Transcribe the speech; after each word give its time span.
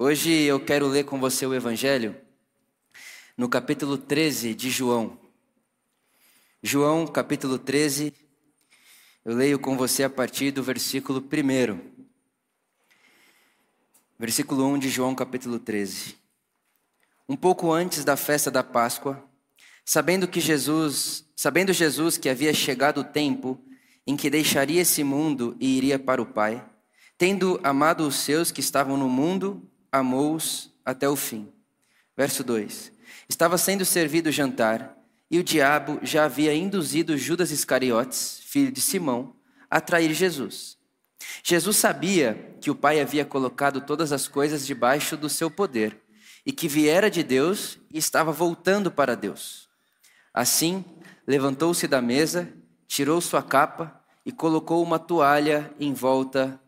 Hoje 0.00 0.30
eu 0.30 0.60
quero 0.60 0.86
ler 0.86 1.06
com 1.06 1.18
você 1.18 1.44
o 1.44 1.52
Evangelho 1.52 2.14
no 3.36 3.48
capítulo 3.48 3.98
13 3.98 4.54
de 4.54 4.70
João. 4.70 5.18
João, 6.62 7.04
capítulo 7.04 7.58
13, 7.58 8.14
eu 9.24 9.34
leio 9.34 9.58
com 9.58 9.76
você 9.76 10.04
a 10.04 10.08
partir 10.08 10.52
do 10.52 10.62
versículo 10.62 11.18
1. 11.18 11.80
Versículo 14.16 14.64
1 14.66 14.78
de 14.78 14.88
João, 14.88 15.16
capítulo 15.16 15.58
13. 15.58 16.14
Um 17.28 17.34
pouco 17.34 17.72
antes 17.72 18.04
da 18.04 18.16
festa 18.16 18.52
da 18.52 18.62
Páscoa, 18.62 19.28
sabendo 19.84 20.28
que 20.28 20.38
Jesus, 20.38 21.28
sabendo 21.34 21.72
Jesus 21.72 22.16
que 22.16 22.28
havia 22.28 22.54
chegado 22.54 22.98
o 23.00 23.04
tempo 23.04 23.60
em 24.06 24.16
que 24.16 24.30
deixaria 24.30 24.82
esse 24.82 25.02
mundo 25.02 25.56
e 25.58 25.76
iria 25.76 25.98
para 25.98 26.22
o 26.22 26.26
Pai, 26.26 26.64
tendo 27.18 27.58
amado 27.64 28.06
os 28.06 28.14
seus 28.14 28.52
que 28.52 28.60
estavam 28.60 28.96
no 28.96 29.08
mundo, 29.08 29.68
amou-os 29.92 30.72
até 30.84 31.08
o 31.08 31.16
fim. 31.16 31.52
Verso 32.16 32.42
2: 32.42 32.92
Estava 33.28 33.58
sendo 33.58 33.84
servido 33.84 34.28
o 34.28 34.32
jantar, 34.32 34.96
e 35.30 35.38
o 35.38 35.44
diabo 35.44 35.98
já 36.02 36.24
havia 36.24 36.54
induzido 36.54 37.16
Judas 37.16 37.50
Iscariotes, 37.50 38.40
filho 38.44 38.72
de 38.72 38.80
Simão, 38.80 39.34
a 39.70 39.80
trair 39.80 40.12
Jesus. 40.14 40.78
Jesus 41.42 41.76
sabia 41.76 42.56
que 42.60 42.70
o 42.70 42.74
Pai 42.74 43.00
havia 43.00 43.24
colocado 43.24 43.80
todas 43.80 44.12
as 44.12 44.26
coisas 44.26 44.66
debaixo 44.66 45.16
do 45.16 45.28
seu 45.28 45.50
poder 45.50 46.00
e 46.44 46.52
que 46.52 46.68
viera 46.68 47.10
de 47.10 47.22
Deus 47.22 47.78
e 47.92 47.98
estava 47.98 48.32
voltando 48.32 48.90
para 48.90 49.14
Deus. 49.14 49.68
Assim, 50.32 50.84
levantou-se 51.26 51.86
da 51.86 52.00
mesa, 52.00 52.48
tirou 52.86 53.20
sua 53.20 53.42
capa 53.42 54.02
e 54.24 54.32
colocou 54.32 54.82
uma 54.82 54.98
toalha 54.98 55.70
em 55.78 55.92
volta 55.92 56.60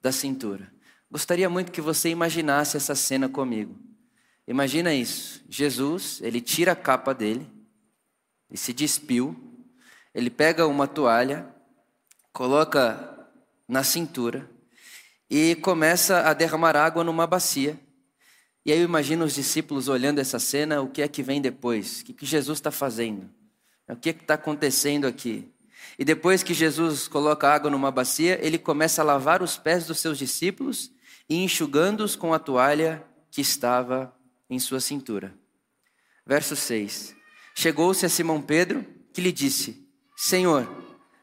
da 0.00 0.12
cintura. 0.12 0.73
Gostaria 1.14 1.48
muito 1.48 1.70
que 1.70 1.80
você 1.80 2.08
imaginasse 2.08 2.76
essa 2.76 2.96
cena 2.96 3.28
comigo. 3.28 3.78
Imagina 4.48 4.92
isso. 4.92 5.44
Jesus, 5.48 6.20
ele 6.20 6.40
tira 6.40 6.72
a 6.72 6.74
capa 6.76 7.14
dele, 7.14 7.48
e 8.50 8.58
se 8.58 8.72
despiu, 8.72 9.36
ele 10.12 10.28
pega 10.28 10.66
uma 10.66 10.88
toalha, 10.88 11.48
coloca 12.32 13.28
na 13.68 13.84
cintura 13.84 14.50
e 15.30 15.54
começa 15.54 16.28
a 16.28 16.32
derramar 16.32 16.74
água 16.74 17.04
numa 17.04 17.28
bacia. 17.28 17.78
E 18.66 18.72
aí 18.72 18.80
eu 18.80 18.84
imagino 18.84 19.24
os 19.24 19.36
discípulos 19.36 19.86
olhando 19.86 20.18
essa 20.18 20.40
cena, 20.40 20.82
o 20.82 20.88
que 20.88 21.00
é 21.00 21.06
que 21.06 21.22
vem 21.22 21.40
depois? 21.40 22.00
O 22.00 22.06
que, 22.06 22.12
que 22.12 22.26
Jesus 22.26 22.58
está 22.58 22.72
fazendo? 22.72 23.30
O 23.88 23.94
que 23.94 24.08
é 24.08 24.12
está 24.12 24.34
acontecendo 24.34 25.06
aqui? 25.06 25.48
E 25.96 26.04
depois 26.04 26.42
que 26.42 26.52
Jesus 26.52 27.06
coloca 27.06 27.48
água 27.48 27.70
numa 27.70 27.92
bacia, 27.92 28.36
ele 28.44 28.58
começa 28.58 29.00
a 29.00 29.04
lavar 29.04 29.44
os 29.44 29.56
pés 29.56 29.86
dos 29.86 30.00
seus 30.00 30.18
discípulos 30.18 30.92
e 31.28 31.42
enxugando-os 31.42 32.16
com 32.16 32.32
a 32.34 32.38
toalha 32.38 33.04
que 33.30 33.40
estava 33.40 34.14
em 34.48 34.58
sua 34.58 34.80
cintura. 34.80 35.34
Verso 36.26 36.54
6: 36.56 37.14
Chegou-se 37.54 38.04
a 38.04 38.08
Simão 38.08 38.40
Pedro, 38.40 38.84
que 39.12 39.20
lhe 39.20 39.32
disse: 39.32 39.86
Senhor, 40.16 40.68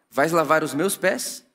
vais 0.10 0.32
lavar 0.32 0.64
os 0.64 0.74
meus 0.74 0.98
pés? 0.98 1.46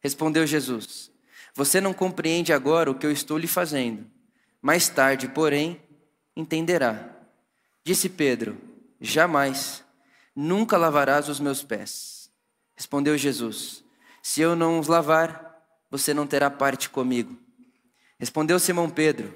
Respondeu 0.00 0.46
Jesus: 0.46 1.10
Você 1.54 1.80
não 1.80 1.92
compreende 1.92 2.52
agora 2.52 2.90
o 2.90 2.94
que 2.94 3.06
eu 3.06 3.10
estou 3.10 3.38
lhe 3.38 3.46
fazendo. 3.46 4.06
Mais 4.60 4.88
tarde, 4.88 5.28
porém, 5.28 5.80
entenderá. 6.34 7.10
Disse 7.84 8.08
Pedro: 8.08 8.56
Jamais, 9.00 9.84
nunca 10.34 10.76
lavarás 10.76 11.28
os 11.28 11.40
meus 11.40 11.62
pés. 11.62 12.30
Respondeu 12.74 13.16
Jesus: 13.16 13.84
Se 14.22 14.40
eu 14.40 14.54
não 14.54 14.78
os 14.78 14.86
lavar, 14.86 15.62
você 15.90 16.12
não 16.12 16.26
terá 16.26 16.50
parte 16.50 16.90
comigo. 16.90 17.45
Respondeu 18.18 18.58
Simão 18.58 18.88
Pedro: 18.88 19.32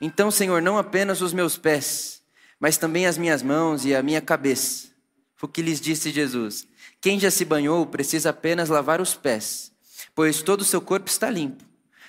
Então, 0.00 0.30
Senhor, 0.30 0.62
não 0.62 0.78
apenas 0.78 1.20
os 1.20 1.32
meus 1.32 1.56
pés, 1.56 2.22
mas 2.58 2.76
também 2.76 3.06
as 3.06 3.18
minhas 3.18 3.42
mãos 3.42 3.84
e 3.84 3.94
a 3.94 4.02
minha 4.02 4.20
cabeça. 4.20 4.88
Foi 5.36 5.48
o 5.48 5.52
que 5.52 5.62
lhes 5.62 5.80
disse 5.80 6.10
Jesus: 6.10 6.66
Quem 7.00 7.20
já 7.20 7.30
se 7.30 7.44
banhou 7.44 7.86
precisa 7.86 8.30
apenas 8.30 8.68
lavar 8.68 9.00
os 9.00 9.14
pés, 9.14 9.72
pois 10.14 10.42
todo 10.42 10.62
o 10.62 10.64
seu 10.64 10.80
corpo 10.80 11.08
está 11.08 11.28
limpo. 11.28 11.64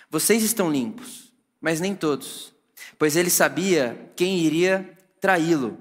Vocês 0.09 0.44
estão 0.44 0.72
limpos, 0.72 1.34
mas 1.59 1.81
nem 1.81 1.95
todos, 1.95 2.53
pois 2.97 3.16
ele 3.16 3.29
sabia 3.29 4.11
quem 4.16 4.40
iria 4.40 4.90
traí-lo, 5.19 5.78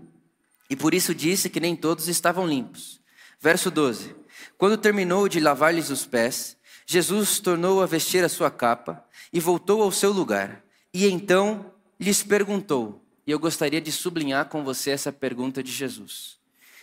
e 0.69 0.75
por 0.75 0.95
isso 0.95 1.15
disse 1.15 1.49
que 1.49 1.61
nem 1.61 1.77
todos 1.77 2.09
estavam 2.09 2.47
limpos. 2.47 3.01
Verso 3.41 3.71
12: 3.71 4.17
Quando 4.59 4.79
terminou 4.79 5.29
de 5.29 5.39
lavar-lhes 5.39 5.91
os 5.91 6.05
pés, 6.05 6.57
Jesus 6.87 7.39
tornou 7.39 7.83
a 7.83 7.87
vestir 7.87 8.25
a 8.25 8.29
sua 8.29 8.51
capa 8.51 9.05
e 9.35 9.41
voltou 9.41 9.83
ao 9.83 9.91
seu 9.91 10.13
lugar. 10.13 10.65
E 10.95 11.09
então 11.09 11.73
lhes 11.99 12.23
perguntou, 12.23 13.05
e 13.27 13.33
eu 13.33 13.39
gostaria 13.41 13.81
de 13.81 13.91
sublinhar 13.91 14.49
com 14.49 14.63
você 14.63 14.91
essa 14.93 15.13
pergunta 15.13 15.61
de 15.61 15.73
Jesus. 15.73 16.39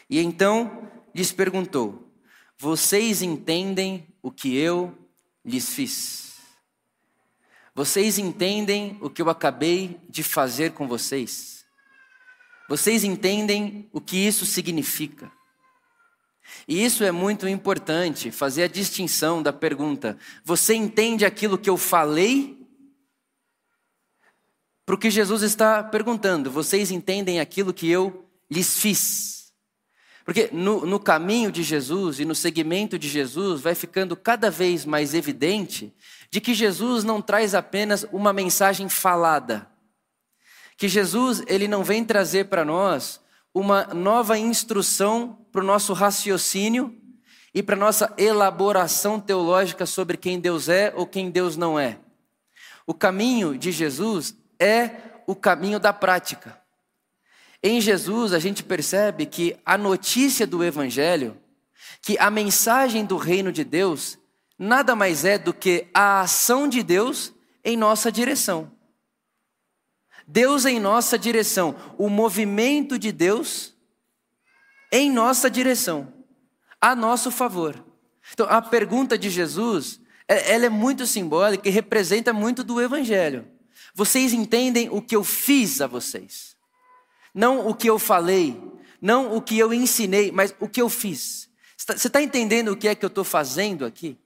E 0.10 0.20
então 0.20 0.92
lhes 1.16 1.32
perguntou: 1.32 2.12
Vocês 2.58 3.22
entendem 3.22 4.06
o 4.22 4.30
que 4.30 4.58
eu 4.58 4.94
lhes 5.46 5.74
fiz? 5.74 6.36
Vocês 7.74 8.18
entendem 8.18 8.98
o 9.00 9.10
que 9.10 9.22
eu 9.22 9.30
acabei 9.30 9.98
de 10.10 10.22
fazer 10.22 10.74
com 10.74 10.90
vocês? 10.90 11.66
Vocês 12.68 13.06
entendem 13.06 13.90
o 13.94 14.02
que 14.02 14.18
isso 14.18 14.46
significa? 14.46 15.32
E 16.68 16.84
isso 16.84 17.04
é 17.04 17.12
muito 17.12 17.48
importante, 17.48 18.32
fazer 18.32 18.64
a 18.64 18.68
distinção 18.68 19.42
da 19.42 19.52
pergunta: 19.52 20.18
você 20.44 20.74
entende 20.74 21.26
aquilo 21.26 21.58
que 21.58 21.70
eu 21.70 21.78
falei? 21.78 22.58
Para 24.86 24.96
o 24.96 24.98
que 24.98 25.10
Jesus 25.10 25.42
está 25.42 25.84
perguntando, 25.84 26.52
vocês 26.52 26.92
entendem 26.92 27.40
aquilo 27.40 27.74
que 27.74 27.90
eu 27.90 28.26
lhes 28.50 28.80
fiz? 28.80 29.32
Porque 30.24 30.50
no, 30.52 30.86
no 30.86 31.00
caminho 31.00 31.52
de 31.52 31.64
Jesus 31.64 32.20
e 32.20 32.26
no 32.26 32.36
segmento 32.36 32.98
de 32.98 33.10
Jesus 33.10 33.62
vai 33.62 33.74
ficando 33.74 34.16
cada 34.16 34.52
vez 34.52 34.86
mais 34.86 35.14
evidente 35.14 35.94
de 36.30 36.40
que 36.40 36.54
Jesus 36.54 37.04
não 37.04 37.22
traz 37.22 37.56
apenas 37.56 38.06
uma 38.12 38.32
mensagem 38.32 38.88
falada, 38.88 39.68
que 40.78 40.88
Jesus 40.88 41.44
ele 41.48 41.68
não 41.68 41.84
vem 41.84 42.06
trazer 42.06 42.46
para 42.46 42.64
nós 42.64 43.20
uma 43.54 43.86
nova 43.94 44.38
instrução 44.38 45.38
para 45.52 45.62
o 45.62 45.66
nosso 45.66 45.94
raciocínio 45.94 46.98
e 47.54 47.62
para 47.62 47.76
nossa 47.76 48.14
elaboração 48.18 49.20
teológica 49.20 49.86
sobre 49.86 50.16
quem 50.16 50.40
Deus 50.40 50.70
é 50.70 50.94
ou 50.96 51.06
quem 51.06 51.30
Deus 51.30 51.58
não 51.58 51.78
é. 51.78 52.00
O 52.88 52.94
caminho 52.94 53.58
de 53.58 53.72
Jesus 53.72 54.36
é 54.60 54.92
o 55.28 55.36
caminho 55.36 55.80
da 55.80 55.92
prática. 55.92 56.60
Em 57.62 57.80
Jesus, 57.80 58.34
a 58.34 58.40
gente 58.40 58.64
percebe 58.64 59.26
que 59.26 59.56
a 59.66 59.78
notícia 59.78 60.48
do 60.48 60.64
Evangelho, 60.64 61.38
que 62.02 62.18
a 62.18 62.32
mensagem 62.32 63.06
do 63.06 63.18
reino 63.18 63.52
de 63.52 63.64
Deus, 63.64 64.18
nada 64.58 64.96
mais 64.96 65.26
é 65.26 65.38
do 65.38 65.54
que 65.54 65.88
a 65.94 66.22
ação 66.22 66.68
de 66.68 66.82
Deus 66.82 67.34
em 67.64 67.78
nossa 67.78 68.12
direção. 68.12 68.72
Deus 70.32 70.66
em 70.66 70.80
nossa 70.80 71.20
direção, 71.20 71.76
o 71.98 72.08
movimento 72.08 72.98
de 72.98 73.12
Deus 73.12 73.76
em 74.90 75.12
nossa 75.12 75.52
direção, 75.52 76.14
a 76.80 76.96
nosso 76.96 77.30
favor. 77.30 77.84
Então, 78.32 78.48
a 78.50 78.62
pergunta 78.62 79.18
de 79.18 79.30
Jesus, 79.30 80.00
é, 80.30 80.54
ela 80.54 80.68
é 80.68 80.70
muito 80.70 81.06
simbólica 81.06 81.68
e 81.68 81.72
representa 81.72 82.32
muito 82.32 82.64
do 82.64 82.82
Evangelho. 82.82 83.46
Vocês 83.94 84.32
entendem 84.32 84.88
o 84.90 85.02
que 85.02 85.18
eu 85.18 85.24
fiz 85.24 85.82
a 85.82 85.88
vocês? 85.88 86.56
Não 87.34 87.68
o 87.68 87.76
que 87.76 87.90
eu 87.90 88.00
falei, 88.00 88.58
não 89.02 89.36
o 89.36 89.42
que 89.42 89.60
eu 89.60 89.74
ensinei, 89.74 90.32
mas 90.32 90.56
o 90.62 90.68
que 90.70 90.82
eu 90.82 90.88
fiz. 90.88 91.50
Você 91.76 92.08
está 92.08 92.22
entendendo 92.22 92.70
o 92.70 92.78
que 92.78 92.88
é 92.88 92.96
que 92.96 93.04
eu 93.04 93.08
estou 93.08 93.26
fazendo 93.26 93.86
aqui? 93.86 94.18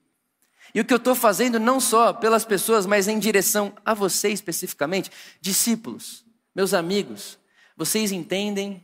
E 0.75 0.81
o 0.81 0.84
que 0.84 0.94
eu 0.94 0.97
estou 0.97 1.16
fazendo 1.16 1.58
não 1.58 1.80
só 1.80 2.12
pelas 2.12 2.44
pessoas, 2.44 2.86
mas 2.86 3.08
em 3.08 3.18
direção 3.18 3.74
a 3.86 3.94
você 3.94 4.28
especificamente, 4.28 5.09
discípulos, 5.40 6.25
meus 6.54 6.74
amigos, 6.74 7.39
vocês 7.77 8.12
entendem 8.12 8.83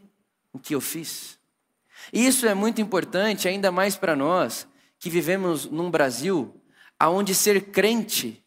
o 0.54 0.58
que 0.58 0.74
eu 0.74 0.80
fiz? 0.80 1.38
E 2.14 2.26
isso 2.26 2.48
é 2.48 2.54
muito 2.54 2.80
importante, 2.80 3.50
ainda 3.50 3.74
mais 3.74 3.98
para 3.98 4.16
nós 4.16 4.66
que 4.98 5.10
vivemos 5.10 5.66
num 5.66 5.92
Brasil 5.92 6.56
onde 7.02 7.36
ser 7.36 7.72
crente 7.72 8.42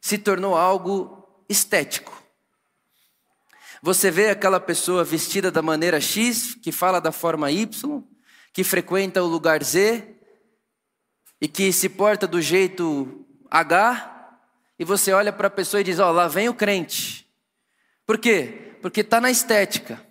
se 0.00 0.18
tornou 0.18 0.56
algo 0.56 1.44
estético. 1.48 2.20
Você 3.80 4.10
vê 4.10 4.30
aquela 4.30 4.58
pessoa 4.58 5.04
vestida 5.04 5.52
da 5.52 5.62
maneira 5.62 6.00
X, 6.00 6.56
que 6.56 6.72
fala 6.72 7.00
da 7.00 7.12
forma 7.12 7.52
Y, 7.52 8.02
que 8.52 8.64
frequenta 8.64 9.22
o 9.22 9.26
lugar 9.28 9.62
Z, 9.62 10.17
e 11.40 11.46
que 11.46 11.72
se 11.72 11.88
porta 11.88 12.26
do 12.26 12.40
jeito 12.40 13.26
H, 13.50 14.38
e 14.78 14.84
você 14.84 15.12
olha 15.12 15.32
para 15.32 15.48
a 15.48 15.50
pessoa 15.50 15.80
e 15.80 15.84
diz: 15.84 15.98
Ó, 15.98 16.08
oh, 16.08 16.12
lá 16.12 16.28
vem 16.28 16.48
o 16.48 16.54
crente. 16.54 17.28
Por 18.06 18.18
quê? 18.18 18.76
Porque 18.80 19.00
está 19.00 19.20
na 19.20 19.30
estética. 19.30 20.04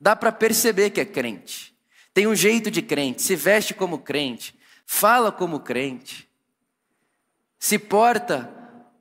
Dá 0.00 0.14
para 0.16 0.32
perceber 0.32 0.90
que 0.90 1.00
é 1.00 1.04
crente. 1.04 1.74
Tem 2.12 2.26
um 2.26 2.34
jeito 2.34 2.70
de 2.70 2.82
crente, 2.82 3.22
se 3.22 3.36
veste 3.36 3.72
como 3.72 4.00
crente, 4.00 4.58
fala 4.84 5.30
como 5.30 5.60
crente, 5.60 6.28
se 7.58 7.78
porta 7.78 8.52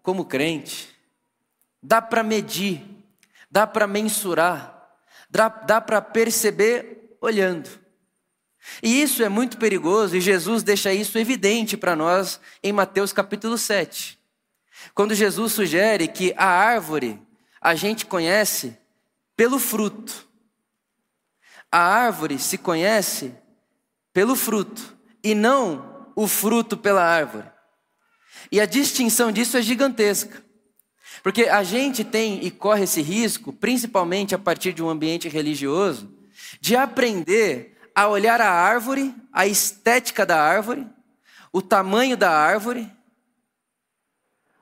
como 0.03 0.25
crente. 0.25 0.89
dá 1.81 2.01
para 2.01 2.21
medir, 2.21 2.85
dá 3.49 3.65
para 3.65 3.87
mensurar, 3.87 4.95
dá, 5.29 5.49
dá 5.49 5.81
para 5.81 6.01
perceber 6.01 7.17
olhando. 7.19 7.69
E 8.83 9.01
isso 9.01 9.23
é 9.23 9.29
muito 9.29 9.57
perigoso 9.57 10.15
e 10.15 10.21
Jesus 10.21 10.63
deixa 10.63 10.93
isso 10.93 11.17
evidente 11.17 11.75
para 11.75 11.95
nós 11.95 12.39
em 12.61 12.71
Mateus 12.71 13.11
capítulo 13.11 13.57
7. 13.57 14.19
Quando 14.93 15.15
Jesus 15.15 15.53
sugere 15.53 16.07
que 16.07 16.33
a 16.37 16.45
árvore 16.45 17.19
a 17.61 17.75
gente 17.75 18.05
conhece 18.05 18.77
pelo 19.35 19.59
fruto. 19.59 20.27
A 21.71 21.79
árvore 21.79 22.39
se 22.39 22.57
conhece 22.57 23.33
pelo 24.13 24.35
fruto 24.35 24.97
e 25.23 25.35
não 25.35 26.11
o 26.15 26.27
fruto 26.27 26.75
pela 26.75 27.03
árvore. 27.03 27.49
E 28.51 28.59
a 28.59 28.65
distinção 28.65 29.31
disso 29.31 29.57
é 29.57 29.61
gigantesca. 29.61 30.43
Porque 31.21 31.43
a 31.43 31.63
gente 31.63 32.03
tem 32.03 32.43
e 32.45 32.49
corre 32.49 32.83
esse 32.83 33.01
risco, 33.01 33.51
principalmente 33.51 34.33
a 34.33 34.39
partir 34.39 34.73
de 34.73 34.81
um 34.81 34.89
ambiente 34.89 35.27
religioso, 35.27 36.11
de 36.61 36.75
aprender 36.75 37.77
a 37.95 38.07
olhar 38.07 38.41
a 38.41 38.49
árvore, 38.49 39.13
a 39.31 39.45
estética 39.47 40.25
da 40.25 40.41
árvore, 40.41 40.87
o 41.51 41.61
tamanho 41.61 42.15
da 42.15 42.31
árvore, 42.31 42.91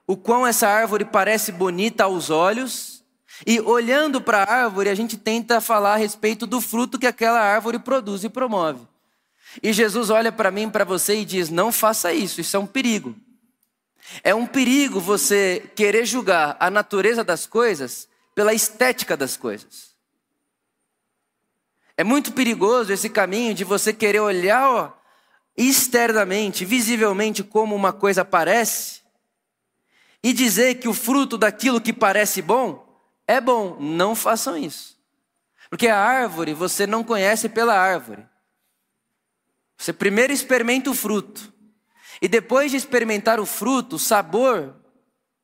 o 0.06 0.16
quão 0.16 0.48
essa 0.48 0.68
árvore 0.68 1.06
parece 1.06 1.52
bonita 1.52 2.06
aos 2.06 2.30
olhos, 2.30 3.04
e 3.46 3.60
olhando 3.60 4.20
para 4.22 4.44
a 4.44 4.52
árvore, 4.64 4.90
a 4.90 4.96
gente 4.96 5.18
tenta 5.18 5.62
falar 5.62 5.94
a 5.94 5.98
respeito 5.98 6.48
do 6.48 6.60
fruto 6.60 6.98
que 6.98 7.06
aquela 7.06 7.40
árvore 7.40 7.78
produz 7.78 8.24
e 8.24 8.30
promove. 8.30 8.88
E 9.62 9.72
Jesus 9.72 10.10
olha 10.10 10.32
para 10.32 10.50
mim, 10.50 10.70
para 10.70 10.84
você 10.84 11.20
e 11.20 11.26
diz: 11.26 11.50
Não 11.50 11.72
faça 11.72 12.14
isso, 12.14 12.42
isso 12.42 12.56
é 12.56 12.60
um 12.60 12.66
perigo. 12.66 13.16
É 14.24 14.34
um 14.34 14.48
perigo 14.48 15.00
você 15.00 15.70
querer 15.76 16.06
julgar 16.06 16.56
a 16.60 16.70
natureza 16.70 17.24
das 17.24 17.46
coisas 17.46 18.08
pela 18.34 18.54
estética 18.54 19.18
das 19.18 19.36
coisas. 19.36 19.87
É 21.98 22.04
muito 22.04 22.32
perigoso 22.32 22.94
esse 22.94 23.10
caminho 23.10 23.56
de 23.56 23.64
você 23.64 23.92
querer 23.92 24.20
olhar 24.20 24.96
externamente, 25.58 26.64
visivelmente, 26.64 27.44
como 27.44 27.76
uma 27.76 27.92
coisa 27.92 28.24
parece, 28.24 29.02
e 30.24 30.32
dizer 30.32 30.76
que 30.76 30.88
o 30.88 30.94
fruto 30.94 31.38
daquilo 31.38 31.82
que 31.82 31.92
parece 31.92 32.42
bom 32.42 32.88
é 33.26 33.42
bom. 33.42 33.78
Não 33.80 34.16
façam 34.16 34.56
isso. 34.56 34.96
Porque 35.70 35.88
a 35.88 36.00
árvore 36.00 36.54
você 36.54 36.86
não 36.86 37.04
conhece 37.04 37.50
pela 37.50 37.74
árvore. 37.74 38.24
Você 39.76 39.92
primeiro 39.92 40.32
experimenta 40.32 40.92
o 40.92 40.94
fruto. 40.94 41.52
E 42.22 42.28
depois 42.28 42.72
de 42.72 42.78
experimentar 42.78 43.40
o 43.40 43.46
fruto, 43.46 43.96
o 43.96 44.00
sabor 44.00 44.76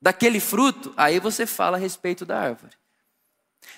daquele 0.02 0.40
fruto, 0.40 0.94
aí 0.96 1.20
você 1.20 1.46
fala 1.46 1.78
a 1.78 1.80
respeito 1.80 2.26
da 2.26 2.40
árvore. 2.40 2.76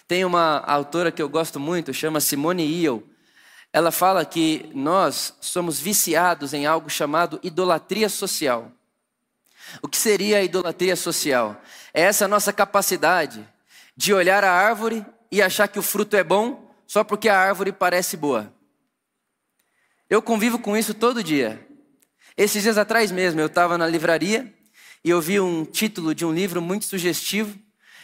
Tem 0.07 0.23
uma 0.23 0.59
autora 0.59 1.11
que 1.11 1.21
eu 1.21 1.29
gosto 1.29 1.59
muito, 1.59 1.93
chama 1.93 2.19
Simone 2.19 2.63
Weil. 2.63 3.03
Ela 3.73 3.91
fala 3.91 4.23
que 4.23 4.69
nós 4.73 5.33
somos 5.41 5.79
viciados 5.79 6.53
em 6.53 6.65
algo 6.65 6.89
chamado 6.89 7.39
idolatria 7.43 8.07
social. 8.07 8.71
O 9.81 9.87
que 9.87 9.97
seria 9.97 10.37
a 10.37 10.43
idolatria 10.43 10.95
social? 10.95 11.61
É 11.93 12.01
essa 12.01 12.27
nossa 12.27 12.53
capacidade 12.53 13.47
de 13.97 14.13
olhar 14.13 14.43
a 14.43 14.51
árvore 14.51 15.05
e 15.31 15.41
achar 15.41 15.67
que 15.67 15.79
o 15.79 15.83
fruto 15.83 16.15
é 16.15 16.23
bom 16.23 16.73
só 16.87 17.03
porque 17.03 17.27
a 17.27 17.37
árvore 17.37 17.71
parece 17.71 18.15
boa. 18.15 18.53
Eu 20.09 20.21
convivo 20.21 20.59
com 20.59 20.77
isso 20.77 20.93
todo 20.93 21.23
dia. 21.23 21.65
Esses 22.37 22.63
dias 22.63 22.77
atrás 22.77 23.11
mesmo, 23.11 23.39
eu 23.39 23.47
estava 23.47 23.77
na 23.77 23.87
livraria 23.87 24.53
e 25.03 25.09
eu 25.09 25.19
vi 25.19 25.39
um 25.39 25.65
título 25.65 26.13
de 26.13 26.25
um 26.25 26.33
livro 26.33 26.61
muito 26.61 26.85
sugestivo. 26.85 27.57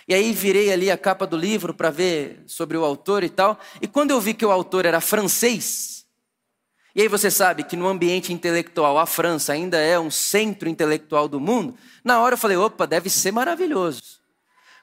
E 0.07 0.13
aí 0.13 0.31
virei 0.33 0.71
ali 0.71 0.89
a 0.89 0.98
capa 0.98 1.27
do 1.27 1.38
livro 1.38 1.74
para 1.74 1.89
ver 1.89 2.44
sobre 2.48 2.77
o 2.77 2.83
autor 2.83 3.24
e 3.24 3.30
tal. 3.30 3.59
E 3.81 3.88
quando 3.88 4.12
eu 4.12 4.19
vi 4.19 4.33
que 4.33 4.45
o 4.45 4.51
autor 4.51 4.86
era 4.86 5.00
francês, 5.00 6.06
e 6.95 7.01
aí 7.01 7.07
você 7.07 7.31
sabe 7.31 7.63
que 7.63 7.77
no 7.77 7.88
ambiente 7.88 8.33
intelectual 8.33 9.00
a 9.00 9.06
França 9.06 9.53
ainda 9.53 9.77
é 9.77 10.00
um 10.00 10.12
centro 10.12 10.68
intelectual 10.68 11.27
do 11.27 11.39
mundo, 11.39 11.75
na 12.03 12.19
hora 12.19 12.33
eu 12.33 12.38
falei, 12.38 12.57
opa, 12.57 12.86
deve 12.86 13.09
ser 13.09 13.31
maravilhoso. 13.31 14.19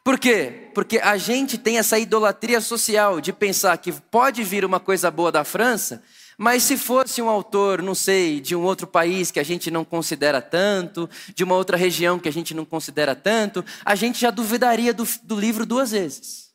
Por 0.03 0.19
quê? 0.19 0.71
Porque 0.75 0.99
a 0.99 1.19
gente 1.19 1.59
tem 1.59 1.77
essa 1.77 1.99
idolatria 1.99 2.61
social 2.63 3.21
de 3.21 3.33
pensar 3.33 3.77
que 3.77 3.93
pode 3.93 4.43
vir 4.43 4.65
uma 4.65 4.81
coisa 4.81 5.11
boa 5.11 5.31
da 5.31 5.45
França 5.45 6.03
mas 6.41 6.63
se 6.63 6.77
fosse 6.77 7.21
um 7.21 7.29
autor, 7.29 7.83
não 7.83 7.97
sei, 7.97 8.39
de 8.39 8.55
um 8.55 8.63
outro 8.63 8.87
país 8.87 9.33
que 9.33 9.41
a 9.41 9.43
gente 9.43 9.73
não 9.73 9.85
considera 9.85 10.41
tanto, 10.41 11.11
de 11.35 11.43
uma 11.43 11.57
outra 11.57 11.77
região 11.77 12.17
que 12.17 12.29
a 12.29 12.33
gente 12.33 12.55
não 12.55 12.65
considera 12.65 13.17
tanto, 13.17 13.65
a 13.85 13.97
gente 13.97 14.21
já 14.21 14.31
duvidaria 14.31 14.95
do, 14.95 15.03
do 15.25 15.39
livro 15.39 15.67
duas 15.67 15.91
vezes. 15.91 16.53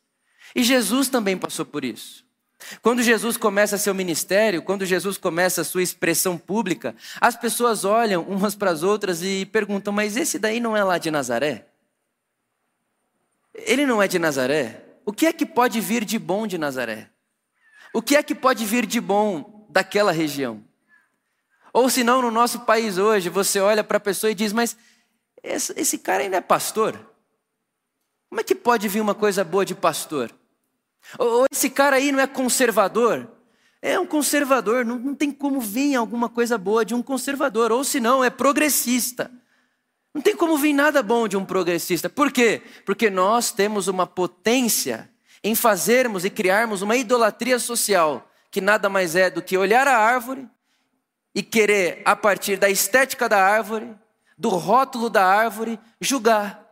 E 0.56 0.62
Jesus 0.62 1.08
também 1.08 1.36
passou 1.36 1.66
por 1.66 1.84
isso. 1.84 2.24
Quando 2.80 3.02
Jesus 3.02 3.36
começa 3.36 3.76
seu 3.76 3.92
ministério, 3.92 4.62
quando 4.62 4.86
Jesus 4.86 5.18
começa 5.18 5.62
sua 5.62 5.82
expressão 5.82 6.38
pública, 6.38 6.96
as 7.20 7.36
pessoas 7.36 7.84
olham 7.84 8.22
umas 8.22 8.54
para 8.54 8.70
as 8.70 8.82
outras 8.82 9.22
e 9.22 9.44
perguntam: 9.44 9.92
Mas 9.92 10.16
esse 10.16 10.38
daí 10.38 10.60
não 10.60 10.74
é 10.74 10.82
lá 10.82 10.96
de 10.96 11.10
Nazaré? 11.10 11.66
Ele 13.54 13.84
não 13.84 14.02
é 14.02 14.08
de 14.08 14.18
Nazaré? 14.18 14.82
O 15.04 15.12
que 15.12 15.26
é 15.26 15.32
que 15.32 15.44
pode 15.44 15.78
vir 15.78 16.06
de 16.06 16.18
bom 16.18 16.46
de 16.46 16.56
Nazaré? 16.56 17.10
O 17.92 18.00
que 18.00 18.16
é 18.16 18.22
que 18.22 18.34
pode 18.34 18.64
vir 18.64 18.86
de 18.86 18.98
bom 18.98 19.53
daquela 19.74 20.12
região. 20.12 20.62
Ou 21.72 21.90
se 21.90 22.04
não, 22.04 22.22
no 22.22 22.30
nosso 22.30 22.60
país 22.60 22.96
hoje, 22.96 23.28
você 23.28 23.58
olha 23.58 23.82
para 23.82 23.96
a 23.96 24.00
pessoa 24.00 24.30
e 24.30 24.34
diz: 24.34 24.52
Mas 24.52 24.76
esse, 25.42 25.98
cara 25.98 26.22
ainda 26.22 26.36
é 26.36 26.40
pastor? 26.40 26.96
Como 28.28 28.40
é 28.40 28.44
que 28.44 28.54
pode 28.54 28.86
vir 28.86 29.00
uma 29.00 29.16
coisa 29.16 29.42
boa 29.42 29.64
de 29.64 29.74
pastor? 29.74 30.30
Ou, 31.18 31.40
ou 31.40 31.46
esse 31.50 31.68
cara 31.68 31.96
aí 31.96 32.12
não 32.12 32.20
é 32.20 32.26
conservador? 32.28 33.28
É 33.82 33.98
um 33.98 34.06
conservador, 34.06 34.84
não, 34.84 34.96
não 34.96 35.14
tem 35.14 35.32
como 35.32 35.60
vir 35.60 35.96
alguma 35.96 36.28
coisa 36.28 36.56
boa 36.56 36.84
de 36.84 36.94
um 36.94 37.02
conservador. 37.02 37.72
Ou 37.72 37.82
se 37.82 37.98
não, 37.98 38.22
é 38.22 38.30
progressista. 38.30 39.28
Não 40.14 40.22
tem 40.22 40.36
como 40.36 40.56
vir 40.56 40.72
nada 40.72 41.02
bom 41.02 41.26
de 41.26 41.36
um 41.36 41.44
progressista. 41.44 42.08
Por 42.08 42.30
quê? 42.30 42.62
Porque 42.86 43.10
nós 43.10 43.50
temos 43.50 43.88
uma 43.88 44.06
potência 44.06 45.10
em 45.42 45.56
fazermos 45.56 46.24
e 46.24 46.30
criarmos 46.30 46.80
uma 46.80 46.96
idolatria 46.96 47.58
social 47.58 48.30
que 48.54 48.60
nada 48.60 48.88
mais 48.88 49.16
é 49.16 49.28
do 49.28 49.42
que 49.42 49.58
olhar 49.58 49.88
a 49.88 49.98
árvore 49.98 50.48
e 51.34 51.42
querer, 51.42 52.00
a 52.04 52.14
partir 52.14 52.56
da 52.56 52.70
estética 52.70 53.28
da 53.28 53.44
árvore, 53.44 53.92
do 54.38 54.48
rótulo 54.48 55.10
da 55.10 55.26
árvore, 55.26 55.76
julgar 56.00 56.64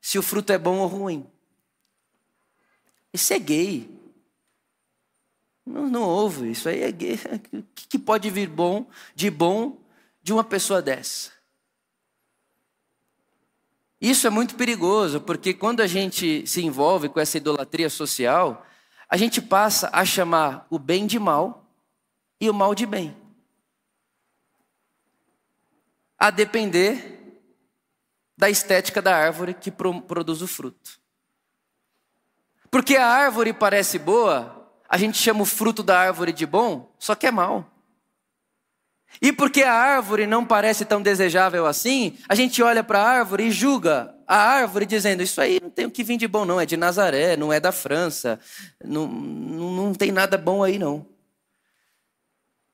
se 0.00 0.18
o 0.18 0.22
fruto 0.22 0.52
é 0.52 0.58
bom 0.58 0.78
ou 0.78 0.88
ruim. 0.88 1.24
Isso 3.12 3.32
é 3.32 3.38
gay. 3.38 3.88
Não, 5.64 5.88
não 5.88 6.02
ouve, 6.02 6.50
isso 6.50 6.68
aí 6.68 6.82
é 6.82 6.90
gay. 6.90 7.20
O 7.52 7.62
que 7.88 8.00
pode 8.00 8.28
vir 8.30 8.48
bom, 8.48 8.90
de 9.14 9.30
bom, 9.30 9.78
de 10.20 10.32
uma 10.32 10.42
pessoa 10.42 10.82
dessa? 10.82 11.30
Isso 14.00 14.26
é 14.26 14.30
muito 14.30 14.56
perigoso, 14.56 15.20
porque 15.20 15.54
quando 15.54 15.82
a 15.82 15.86
gente 15.86 16.44
se 16.48 16.64
envolve 16.64 17.08
com 17.08 17.20
essa 17.20 17.36
idolatria 17.36 17.88
social, 17.88 18.66
a 19.08 19.16
gente 19.16 19.40
passa 19.40 19.88
a 19.92 20.04
chamar 20.04 20.66
o 20.68 20.78
bem 20.78 21.06
de 21.06 21.18
mal 21.18 21.64
e 22.40 22.50
o 22.50 22.54
mal 22.54 22.74
de 22.74 22.84
bem. 22.84 23.16
A 26.18 26.30
depender 26.30 27.40
da 28.36 28.50
estética 28.50 29.00
da 29.00 29.16
árvore 29.16 29.54
que 29.54 29.70
produz 29.70 30.42
o 30.42 30.46
fruto. 30.46 31.00
Porque 32.70 32.96
a 32.96 33.06
árvore 33.06 33.52
parece 33.52 33.98
boa, 33.98 34.70
a 34.88 34.98
gente 34.98 35.16
chama 35.16 35.42
o 35.42 35.46
fruto 35.46 35.82
da 35.82 35.98
árvore 35.98 36.32
de 36.32 36.44
bom, 36.44 36.94
só 36.98 37.14
que 37.14 37.26
é 37.26 37.30
mal. 37.30 37.66
E 39.20 39.32
porque 39.32 39.62
a 39.62 39.72
árvore 39.72 40.26
não 40.26 40.44
parece 40.44 40.84
tão 40.84 41.02
desejável 41.02 41.66
assim, 41.66 42.16
a 42.28 42.34
gente 42.34 42.62
olha 42.62 42.84
para 42.84 43.00
a 43.00 43.08
árvore 43.08 43.46
e 43.46 43.50
julga 43.50 44.14
a 44.26 44.36
árvore 44.36 44.86
dizendo: 44.86 45.22
Isso 45.22 45.40
aí 45.40 45.58
não 45.60 45.70
tem 45.70 45.86
o 45.86 45.90
que 45.90 46.04
vir 46.04 46.16
de 46.16 46.28
bom, 46.28 46.44
não, 46.44 46.60
é 46.60 46.66
de 46.66 46.76
Nazaré, 46.76 47.36
não 47.36 47.52
é 47.52 47.58
da 47.58 47.72
França, 47.72 48.38
não, 48.84 49.08
não, 49.08 49.72
não 49.72 49.94
tem 49.94 50.12
nada 50.12 50.38
bom 50.38 50.62
aí, 50.62 50.78
não. 50.78 51.06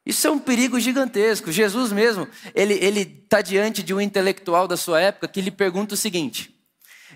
Isso 0.04 0.26
é 0.26 0.30
um 0.30 0.38
perigo 0.38 0.78
gigantesco. 0.78 1.50
Jesus 1.50 1.90
mesmo, 1.90 2.28
ele 2.54 3.00
está 3.24 3.40
diante 3.40 3.82
de 3.82 3.94
um 3.94 4.00
intelectual 4.00 4.68
da 4.68 4.76
sua 4.76 5.00
época 5.00 5.28
que 5.28 5.40
lhe 5.40 5.50
pergunta 5.50 5.94
o 5.94 5.96
seguinte: 5.96 6.54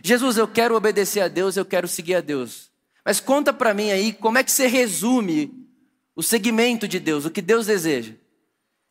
Jesus, 0.03 0.39
eu 0.39 0.49
quero 0.49 0.75
obedecer 0.75 1.21
a 1.21 1.29
Deus, 1.29 1.57
eu 1.57 1.67
quero 1.67 1.87
seguir 1.87 2.15
a 2.15 2.21
Deus. 2.21 2.71
Mas 3.05 3.21
conta 3.21 3.53
para 3.53 3.75
mim 3.75 3.91
aí 3.91 4.13
como 4.13 4.39
é 4.39 4.45
que 4.45 4.53
você 4.53 4.67
resume 4.67 5.53
o 6.17 6.23
segmento 6.23 6.89
de 6.89 6.99
Deus, 6.99 7.25
o 7.25 7.31
que 7.31 7.43
Deus 7.43 7.67
deseja. 7.67 8.15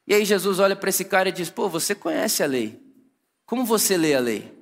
E 0.08 0.16
aí 0.16 0.24
Jesus 0.24 0.60
olha 0.60 0.76
para 0.76 0.90
esse 0.90 1.04
cara 1.04 1.30
e 1.30 1.32
diz: 1.34 1.50
Pô, 1.50 1.68
você 1.68 1.94
conhece 1.94 2.42
a 2.42 2.46
lei. 2.46 2.82
Como 3.46 3.66
você 3.66 3.98
lê 3.98 4.16
a 4.16 4.20
lei? 4.20 4.56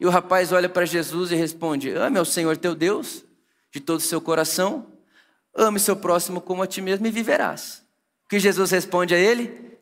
E 0.00 0.06
o 0.06 0.10
rapaz 0.10 0.52
olha 0.52 0.68
para 0.68 0.84
Jesus 0.84 1.30
e 1.30 1.36
responde: 1.36 1.90
Ame 1.90 2.18
ao 2.18 2.24
Senhor 2.24 2.56
teu 2.56 2.74
Deus 2.74 3.24
de 3.70 3.80
todo 3.80 3.98
o 3.98 4.02
seu 4.02 4.20
coração, 4.20 4.86
ame 5.54 5.78
seu 5.78 5.94
próximo 5.94 6.40
como 6.40 6.62
a 6.62 6.66
ti 6.66 6.80
mesmo 6.80 7.06
e 7.06 7.10
viverás. 7.10 7.84
O 8.24 8.28
que 8.28 8.38
Jesus 8.38 8.70
responde 8.70 9.14
a 9.14 9.18
ele? 9.18 9.78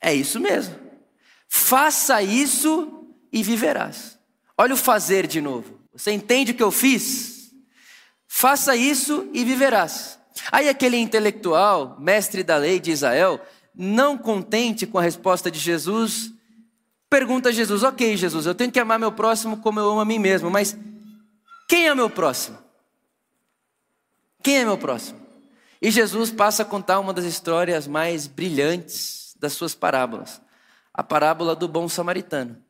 É 0.00 0.14
isso 0.14 0.40
mesmo. 0.40 0.74
Faça 1.48 2.22
isso 2.22 3.06
e 3.32 3.42
viverás. 3.42 4.18
Olha 4.56 4.74
o 4.74 4.78
fazer 4.78 5.26
de 5.26 5.40
novo. 5.40 5.80
Você 5.92 6.12
entende 6.12 6.52
o 6.52 6.54
que 6.54 6.62
eu 6.62 6.70
fiz? 6.70 7.52
Faça 8.26 8.74
isso 8.76 9.28
e 9.32 9.44
viverás. 9.44 10.18
Aí 10.50 10.68
aquele 10.68 10.96
intelectual, 10.96 11.96
mestre 12.00 12.42
da 12.42 12.56
lei 12.56 12.80
de 12.80 12.92
Israel, 12.92 13.40
não 13.80 14.18
contente 14.18 14.86
com 14.86 14.98
a 14.98 15.02
resposta 15.02 15.50
de 15.50 15.58
Jesus, 15.58 16.32
pergunta 17.08 17.48
a 17.48 17.52
Jesus: 17.52 17.82
Ok, 17.82 18.14
Jesus, 18.14 18.44
eu 18.44 18.54
tenho 18.54 18.70
que 18.70 18.78
amar 18.78 18.98
meu 18.98 19.10
próximo 19.10 19.56
como 19.56 19.80
eu 19.80 19.88
amo 19.88 20.00
a 20.00 20.04
mim 20.04 20.18
mesmo, 20.18 20.50
mas 20.50 20.76
quem 21.66 21.88
é 21.88 21.94
meu 21.94 22.10
próximo? 22.10 22.58
Quem 24.42 24.58
é 24.58 24.64
meu 24.66 24.76
próximo? 24.76 25.18
E 25.80 25.90
Jesus 25.90 26.30
passa 26.30 26.62
a 26.62 26.66
contar 26.66 27.00
uma 27.00 27.14
das 27.14 27.24
histórias 27.24 27.86
mais 27.86 28.26
brilhantes 28.26 29.34
das 29.40 29.54
suas 29.54 29.74
parábolas, 29.74 30.42
a 30.92 31.02
parábola 31.02 31.56
do 31.56 31.66
bom 31.66 31.88
samaritano. 31.88 32.62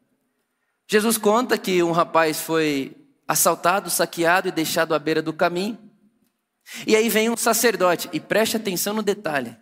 Jesus 0.86 1.18
conta 1.18 1.58
que 1.58 1.82
um 1.82 1.90
rapaz 1.90 2.40
foi 2.40 2.96
assaltado, 3.26 3.90
saqueado 3.90 4.46
e 4.46 4.52
deixado 4.52 4.94
à 4.94 4.98
beira 4.98 5.20
do 5.20 5.32
caminho. 5.32 5.76
E 6.86 6.94
aí 6.94 7.08
vem 7.08 7.28
um 7.28 7.36
sacerdote, 7.36 8.08
e 8.12 8.20
preste 8.20 8.56
atenção 8.56 8.94
no 8.94 9.02
detalhe. 9.02 9.56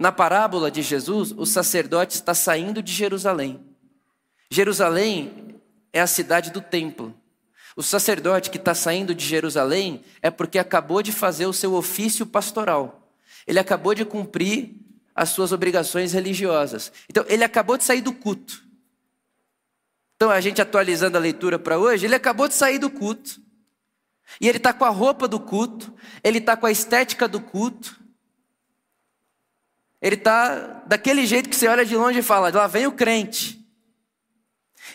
Na 0.00 0.10
parábola 0.10 0.70
de 0.70 0.80
Jesus, 0.80 1.30
o 1.36 1.44
sacerdote 1.44 2.14
está 2.14 2.32
saindo 2.32 2.82
de 2.82 2.90
Jerusalém. 2.90 3.60
Jerusalém 4.50 5.60
é 5.92 6.00
a 6.00 6.06
cidade 6.06 6.50
do 6.50 6.62
templo. 6.62 7.14
O 7.76 7.82
sacerdote 7.82 8.48
que 8.48 8.56
está 8.56 8.74
saindo 8.74 9.14
de 9.14 9.22
Jerusalém 9.22 10.02
é 10.22 10.30
porque 10.30 10.58
acabou 10.58 11.02
de 11.02 11.12
fazer 11.12 11.44
o 11.44 11.52
seu 11.52 11.74
ofício 11.74 12.24
pastoral. 12.24 13.12
Ele 13.46 13.58
acabou 13.58 13.94
de 13.94 14.06
cumprir 14.06 14.74
as 15.14 15.28
suas 15.28 15.52
obrigações 15.52 16.14
religiosas. 16.14 16.90
Então, 17.06 17.22
ele 17.28 17.44
acabou 17.44 17.76
de 17.76 17.84
sair 17.84 18.00
do 18.00 18.14
culto. 18.14 18.64
Então, 20.16 20.30
a 20.30 20.40
gente 20.40 20.62
atualizando 20.62 21.18
a 21.18 21.20
leitura 21.20 21.58
para 21.58 21.78
hoje, 21.78 22.06
ele 22.06 22.14
acabou 22.14 22.48
de 22.48 22.54
sair 22.54 22.78
do 22.78 22.88
culto. 22.88 23.38
E 24.40 24.48
ele 24.48 24.56
está 24.56 24.72
com 24.72 24.86
a 24.86 24.90
roupa 24.90 25.28
do 25.28 25.38
culto, 25.38 25.94
ele 26.24 26.38
está 26.38 26.56
com 26.56 26.64
a 26.64 26.70
estética 26.70 27.28
do 27.28 27.38
culto. 27.38 28.00
Ele 30.00 30.16
está 30.16 30.82
daquele 30.86 31.26
jeito 31.26 31.48
que 31.48 31.56
você 31.56 31.68
olha 31.68 31.84
de 31.84 31.94
longe 31.94 32.20
e 32.20 32.22
fala: 32.22 32.50
lá 32.50 32.66
vem 32.66 32.86
o 32.86 32.92
crente. 32.92 33.60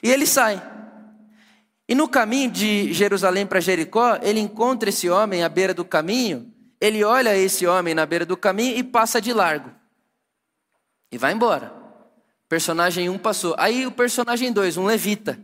E 0.01 0.09
ele 0.09 0.25
sai. 0.25 0.61
E 1.87 1.93
no 1.93 2.07
caminho 2.07 2.49
de 2.49 2.91
Jerusalém 2.93 3.45
para 3.45 3.59
Jericó, 3.59 4.17
ele 4.23 4.39
encontra 4.39 4.89
esse 4.89 5.07
homem 5.07 5.43
à 5.43 5.49
beira 5.49 5.73
do 5.73 5.85
caminho, 5.85 6.51
ele 6.81 7.03
olha 7.03 7.37
esse 7.37 7.67
homem 7.67 7.93
na 7.93 8.05
beira 8.05 8.25
do 8.25 8.35
caminho 8.35 8.75
e 8.75 8.83
passa 8.83 9.21
de 9.21 9.31
largo. 9.31 9.71
E 11.11 11.17
vai 11.17 11.33
embora. 11.33 11.71
Personagem 12.49 13.07
1 13.07 13.13
um 13.13 13.17
passou. 13.19 13.55
Aí 13.57 13.85
o 13.85 13.91
personagem 13.91 14.51
2, 14.51 14.77
um 14.77 14.85
levita. 14.85 15.39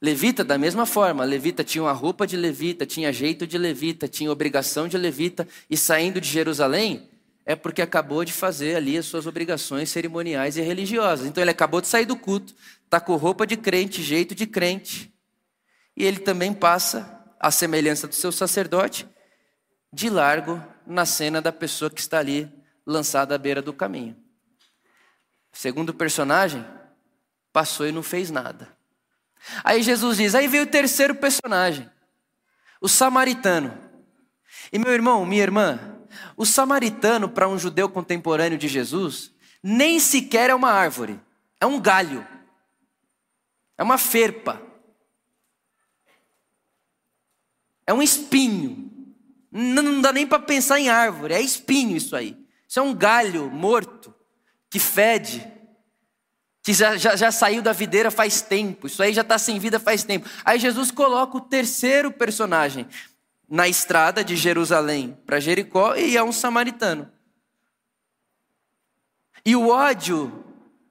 Levita 0.00 0.42
da 0.42 0.56
mesma 0.56 0.86
forma, 0.86 1.24
levita 1.24 1.62
tinha 1.62 1.82
uma 1.82 1.92
roupa 1.92 2.26
de 2.26 2.36
levita, 2.36 2.86
tinha 2.86 3.12
jeito 3.12 3.46
de 3.46 3.58
levita, 3.58 4.08
tinha 4.08 4.32
obrigação 4.32 4.88
de 4.88 4.96
levita, 4.96 5.46
e 5.68 5.76
saindo 5.76 6.20
de 6.20 6.28
Jerusalém 6.28 7.09
é 7.44 7.56
porque 7.56 7.82
acabou 7.82 8.24
de 8.24 8.32
fazer 8.32 8.76
ali 8.76 8.96
as 8.96 9.06
suas 9.06 9.26
obrigações 9.26 9.90
cerimoniais 9.90 10.56
e 10.56 10.60
religiosas. 10.60 11.26
Então 11.26 11.42
ele 11.42 11.50
acabou 11.50 11.80
de 11.80 11.88
sair 11.88 12.06
do 12.06 12.16
culto, 12.16 12.54
está 12.84 13.00
com 13.00 13.16
roupa 13.16 13.46
de 13.46 13.56
crente, 13.56 14.02
jeito 14.02 14.34
de 14.34 14.46
crente, 14.46 15.12
e 15.96 16.04
ele 16.04 16.18
também 16.18 16.52
passa, 16.52 17.18
à 17.38 17.50
semelhança 17.50 18.06
do 18.06 18.14
seu 18.14 18.30
sacerdote, 18.30 19.08
de 19.92 20.10
largo 20.10 20.62
na 20.86 21.06
cena 21.06 21.40
da 21.40 21.50
pessoa 21.50 21.90
que 21.90 22.00
está 22.00 22.18
ali 22.18 22.50
lançada 22.86 23.34
à 23.34 23.38
beira 23.38 23.62
do 23.62 23.72
caminho. 23.72 24.16
Segundo 25.52 25.94
personagem, 25.94 26.64
passou 27.52 27.86
e 27.86 27.92
não 27.92 28.02
fez 28.02 28.30
nada. 28.30 28.68
Aí 29.64 29.82
Jesus 29.82 30.18
diz: 30.18 30.34
aí 30.34 30.46
veio 30.46 30.64
o 30.64 30.66
terceiro 30.66 31.14
personagem, 31.14 31.90
o 32.80 32.88
samaritano. 32.88 33.76
E 34.72 34.78
meu 34.78 34.92
irmão, 34.92 35.24
minha 35.24 35.42
irmã, 35.42 35.99
o 36.36 36.44
samaritano 36.44 37.28
para 37.28 37.48
um 37.48 37.58
judeu 37.58 37.88
contemporâneo 37.88 38.58
de 38.58 38.68
Jesus, 38.68 39.32
nem 39.62 40.00
sequer 40.00 40.50
é 40.50 40.54
uma 40.54 40.70
árvore, 40.70 41.20
é 41.60 41.66
um 41.66 41.80
galho, 41.80 42.26
é 43.76 43.82
uma 43.82 43.98
ferpa. 43.98 44.60
É 47.86 47.92
um 47.92 48.02
espinho. 48.02 48.88
Não 49.50 50.00
dá 50.00 50.12
nem 50.12 50.26
para 50.26 50.38
pensar 50.38 50.78
em 50.78 50.88
árvore, 50.88 51.34
é 51.34 51.40
espinho 51.40 51.96
isso 51.96 52.14
aí. 52.14 52.36
Isso 52.68 52.78
é 52.78 52.82
um 52.82 52.94
galho 52.94 53.50
morto, 53.50 54.14
que 54.70 54.78
fede, 54.78 55.44
que 56.62 56.72
já, 56.72 56.96
já, 56.96 57.16
já 57.16 57.32
saiu 57.32 57.62
da 57.62 57.72
videira 57.72 58.10
faz 58.10 58.42
tempo. 58.42 58.86
Isso 58.86 59.02
aí 59.02 59.12
já 59.12 59.22
está 59.22 59.38
sem 59.38 59.58
vida 59.58 59.80
faz 59.80 60.04
tempo. 60.04 60.28
Aí 60.44 60.58
Jesus 60.58 60.90
coloca 60.90 61.36
o 61.36 61.40
terceiro 61.40 62.12
personagem 62.12 62.86
na 63.50 63.66
estrada 63.66 64.22
de 64.22 64.36
Jerusalém 64.36 65.18
para 65.26 65.40
Jericó 65.40 65.96
e 65.96 66.16
é 66.16 66.22
um 66.22 66.30
samaritano. 66.30 67.10
E 69.44 69.56
o 69.56 69.68
ódio 69.68 70.44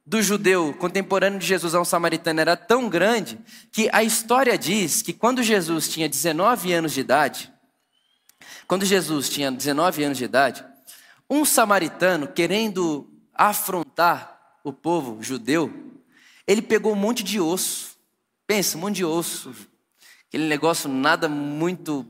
do 0.06 0.22
judeu 0.22 0.74
contemporâneo 0.74 1.39
de 1.39 1.46
Jesus 1.46 1.74
a 1.74 1.80
um 1.80 1.86
samaritano 1.86 2.42
era 2.42 2.58
tão 2.58 2.89
grande 2.89 3.39
que 3.72 3.89
a 3.94 4.04
história 4.04 4.58
diz 4.58 5.01
que 5.01 5.13
quando 5.13 5.42
Jesus 5.42 5.88
tinha 5.88 6.10
19 6.10 6.74
anos 6.74 6.92
de 6.92 7.00
idade, 7.00 7.54
quando 8.68 8.86
Jesus 8.86 9.30
tinha 9.30 9.51
19 9.51 10.04
anos 10.04 10.18
de 10.18 10.25
idade, 10.25 10.66
um 11.30 11.46
samaritano 11.46 12.28
querendo 12.28 13.10
afrontar 13.34 14.60
o 14.63 14.74
povo 14.74 15.22
judeu, 15.22 15.72
ele 16.46 16.62
pegou 16.62 16.92
um 16.92 16.96
monte 16.96 17.24
de 17.24 17.39
osso. 17.39 17.98
Pensa, 18.46 18.78
um 18.78 18.82
monte 18.82 18.98
de 18.98 19.06
osso. 19.06 19.54
Aquele 20.28 20.48
negócio 20.48 20.89
nada 20.89 21.30
muito 21.30 22.06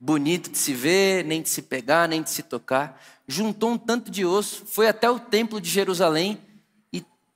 bonito 0.00 0.50
de 0.50 0.58
se 0.58 0.74
ver, 0.74 1.24
nem 1.24 1.42
de 1.42 1.48
se 1.48 1.62
pegar, 1.62 2.08
nem 2.08 2.22
de 2.22 2.30
se 2.30 2.42
tocar. 2.42 3.02
Juntou 3.26 3.70
um 3.72 3.78
tanto 3.78 4.10
de 4.10 4.24
osso, 4.24 4.64
foi 4.66 4.88
até 4.88 5.10
o 5.10 5.18
templo 5.18 5.60
de 5.60 5.68
Jerusalém 5.68 6.40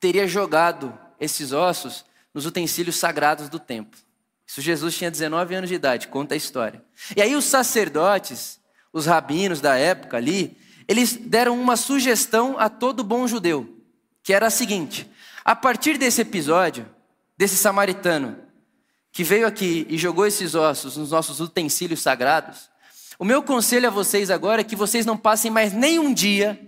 teria 0.03 0.27
jogado 0.27 0.93
esses 1.21 1.53
ossos 1.53 2.05
nos 2.35 2.45
utensílios 2.45 2.97
sagrados 2.97 3.49
do 3.49 3.61
templo. 3.61 4.01
Isso 4.45 4.61
Jesus 4.61 4.97
tinha 4.97 5.09
19 5.09 5.55
anos 5.55 5.71
de 5.71 5.77
idade, 5.77 6.09
conta 6.09 6.35
a 6.35 6.37
história. 6.37 6.83
E 7.17 7.23
aí 7.23 7.37
os 7.37 7.45
sacerdotes, 7.45 8.59
os 8.93 9.07
rabinos 9.07 9.61
da 9.61 9.77
época 9.77 10.17
ali, 10.17 10.59
eles 10.89 11.15
deram 11.15 11.59
uma 11.59 11.77
sugestão 11.77 12.59
a 12.59 12.69
todo 12.69 13.05
bom 13.05 13.29
judeu, 13.29 13.81
que 14.25 14.33
era 14.33 14.49
a 14.49 14.51
seguinte: 14.51 15.09
a 15.45 15.55
partir 15.55 15.97
desse 15.97 16.23
episódio, 16.23 16.85
desse 17.39 17.57
samaritano 17.57 18.37
que 19.13 19.23
veio 19.23 19.47
aqui 19.47 19.87
e 19.91 19.99
jogou 19.99 20.27
esses 20.27 20.55
ossos 20.55 20.97
nos 20.97 21.11
nossos 21.11 21.39
utensílios 21.39 22.01
sagrados, 22.01 22.71
o 23.19 23.25
meu 23.25 23.43
conselho 23.43 23.87
a 23.87 23.91
vocês 23.91 24.31
agora 24.31 24.63
é 24.63 24.65
que 24.65 24.75
vocês 24.75 25.05
não 25.05 25.17
passem 25.17 25.51
mais 25.51 25.73
nem 25.73 25.99
um 25.99 26.13
dia 26.13 26.59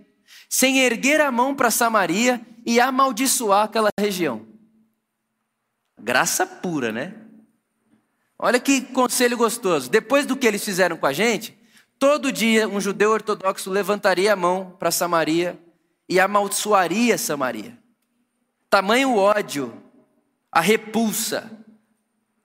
sem 0.48 0.80
erguer 0.80 1.20
a 1.20 1.32
mão 1.32 1.54
para 1.54 1.70
Samaria 1.70 2.40
e 2.64 2.78
amaldiçoar 2.78 3.64
aquela 3.64 3.88
região. 3.98 4.46
Graça 5.98 6.46
pura, 6.46 6.92
né? 6.92 7.14
Olha 8.38 8.60
que 8.60 8.82
conselho 8.82 9.36
gostoso. 9.36 9.90
Depois 9.90 10.26
do 10.26 10.36
que 10.36 10.46
eles 10.46 10.64
fizeram 10.64 10.96
com 10.96 11.06
a 11.06 11.12
gente, 11.12 11.58
todo 11.98 12.30
dia 12.30 12.68
um 12.68 12.80
judeu 12.80 13.10
ortodoxo 13.10 13.70
levantaria 13.70 14.32
a 14.32 14.36
mão 14.36 14.76
para 14.78 14.90
Samaria 14.90 15.58
e 16.08 16.20
amaldiçoaria 16.20 17.16
Samaria. 17.16 17.78
Tamanho 18.68 19.16
ódio, 19.16 19.82
a 20.52 20.60
repulsa 20.60 21.63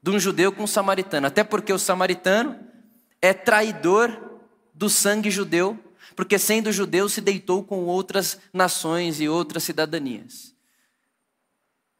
de 0.10 0.16
um 0.18 0.20
judeu 0.20 0.52
com 0.52 0.64
um 0.64 0.68
samaritano. 0.68 1.28
Até 1.28 1.44
porque 1.44 1.72
o 1.72 1.80
samaritano 1.80 2.60
é 3.22 3.34
traidor 3.34 4.40
do 4.74 4.90
sangue 4.90 5.30
judeu 5.30 5.78
porque 6.20 6.38
sendo 6.38 6.70
judeu 6.70 7.08
se 7.08 7.22
deitou 7.22 7.64
com 7.64 7.86
outras 7.86 8.38
nações 8.52 9.22
e 9.22 9.30
outras 9.30 9.64
cidadanias. 9.64 10.54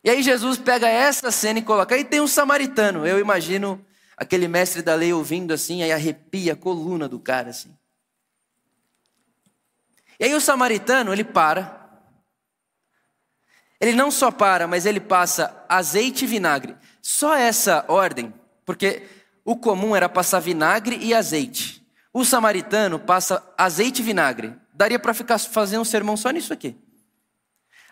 E 0.04 0.10
aí 0.10 0.22
Jesus 0.22 0.58
pega 0.58 0.90
essa 0.90 1.32
cena 1.32 1.60
e 1.60 1.62
coloca, 1.62 1.96
aí 1.96 2.04
tem 2.04 2.20
um 2.20 2.28
samaritano, 2.28 3.08
eu 3.08 3.18
imagino 3.18 3.82
aquele 4.18 4.50
mestre 4.50 4.82
da 4.82 4.94
lei 4.94 5.14
ouvindo 5.14 5.54
assim, 5.54 5.84
aí 5.84 5.94
arrepia 5.94 6.52
a 6.52 6.56
coluna 6.58 7.08
do 7.08 7.18
cara 7.18 7.52
assim. 7.52 7.74
E 10.20 10.26
aí 10.26 10.34
o 10.34 10.42
samaritano, 10.42 11.14
ele 11.14 11.24
para. 11.24 11.90
Ele 13.80 13.94
não 13.94 14.12
só 14.12 14.30
para, 14.30 14.68
mas 14.68 14.86
ele 14.86 15.00
passa 15.00 15.66
azeite 15.70 16.26
e 16.26 16.28
vinagre. 16.28 16.76
Só 17.12 17.36
essa 17.36 17.84
ordem, 17.88 18.32
porque 18.64 19.02
o 19.44 19.56
comum 19.56 19.96
era 19.96 20.08
passar 20.08 20.40
vinagre 20.40 20.96
e 21.02 21.12
azeite. 21.12 21.84
O 22.14 22.24
samaritano 22.24 23.00
passa 23.00 23.44
azeite 23.58 24.04
e 24.04 24.06
vinagre. 24.06 24.54
Daria 24.72 25.00
para 25.00 25.12
ficar 25.16 25.40
fazendo 25.40 25.82
um 25.82 25.86
sermão 25.86 26.16
só 26.16 26.30
nisso 26.30 26.54
aqui. 26.54 26.78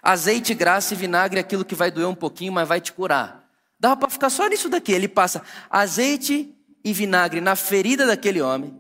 Azeite, 0.04 0.54
graça 0.54 0.94
e 0.94 0.98
vinagre 0.98 1.40
é 1.40 1.42
aquilo 1.42 1.66
que 1.66 1.74
vai 1.74 1.90
doer 1.90 2.08
um 2.08 2.14
pouquinho, 2.14 2.54
mas 2.54 2.68
vai 2.68 2.80
te 2.80 2.94
curar. 2.94 3.50
Dava 3.80 3.98
para 3.98 4.10
ficar 4.12 4.30
só 4.30 4.48
nisso 4.48 4.70
daqui. 4.70 4.92
Ele 4.92 5.08
passa 5.08 5.42
azeite 5.68 6.56
e 6.84 6.94
vinagre 6.94 7.42
na 7.42 7.56
ferida 7.56 8.06
daquele 8.06 8.40
homem, 8.40 8.80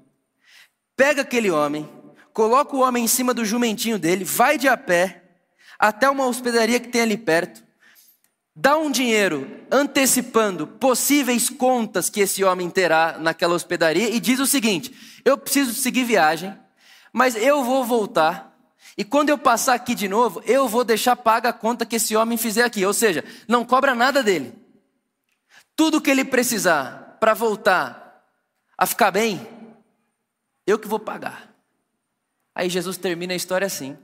pega 0.96 1.24
aquele 1.24 1.50
homem, 1.50 1.89
coloca 2.32 2.75
o 2.75 2.82
homem 2.82 3.06
em 3.06 3.08
cima 3.08 3.34
do 3.34 3.44
jumentinho 3.44 3.98
dele, 3.98 4.24
vai 4.24 4.60
de 4.60 4.67
a 4.67 4.77
pé 4.77 5.24
até 5.79 6.08
uma 6.08 6.27
hospedaria 6.27 6.79
que 6.79 6.89
tem 6.89 7.01
ali 7.01 7.17
perto, 7.17 7.67
dá 8.60 8.76
um 8.76 8.90
dinheiro 8.90 9.48
antecipando 9.72 10.66
possíveis 10.66 11.48
contas 11.48 12.10
que 12.10 12.22
esse 12.22 12.44
homem 12.44 12.72
terá 12.72 13.20
naquela 13.20 13.54
hospedaria 13.54 14.10
e 14.10 14.20
diz 14.20 14.40
o 14.40 14.48
seguinte: 14.48 15.22
eu 15.24 15.38
preciso 15.38 15.74
seguir 15.76 16.04
viagem, 16.04 16.58
mas 17.14 17.36
eu 17.36 17.64
vou 17.64 17.86
voltar. 17.86 18.48
E 18.98 19.04
quando 19.04 19.30
eu 19.30 19.38
passar 19.38 19.76
aqui 19.76 19.94
de 19.94 20.08
novo, 20.08 20.42
eu 20.44 20.68
vou 20.68 20.84
deixar 20.84 21.16
paga 21.16 21.50
a 21.50 21.54
conta 21.54 21.86
que 21.86 21.98
esse 21.98 22.16
homem 22.16 22.36
fizer 22.36 22.64
aqui. 22.64 22.84
Ou 22.84 22.94
seja, 22.94 23.24
não 23.48 23.64
cobra 23.64 23.94
nada 23.94 24.24
dele. 24.24 24.52
Tudo 25.76 26.02
que 26.02 26.10
ele 26.10 26.26
precisar 26.26 27.16
para 27.20 27.36
voltar 27.36 28.26
a 28.76 28.88
ficar 28.88 29.12
bem, 29.12 29.48
eu 30.66 30.80
que 30.80 30.88
vou 30.88 31.00
pagar. 31.00 31.54
Aí 32.56 32.70
Jesus 32.70 32.98
termina 32.98 33.34
a 33.34 33.36
história 33.36 33.68
assim. 33.68 33.96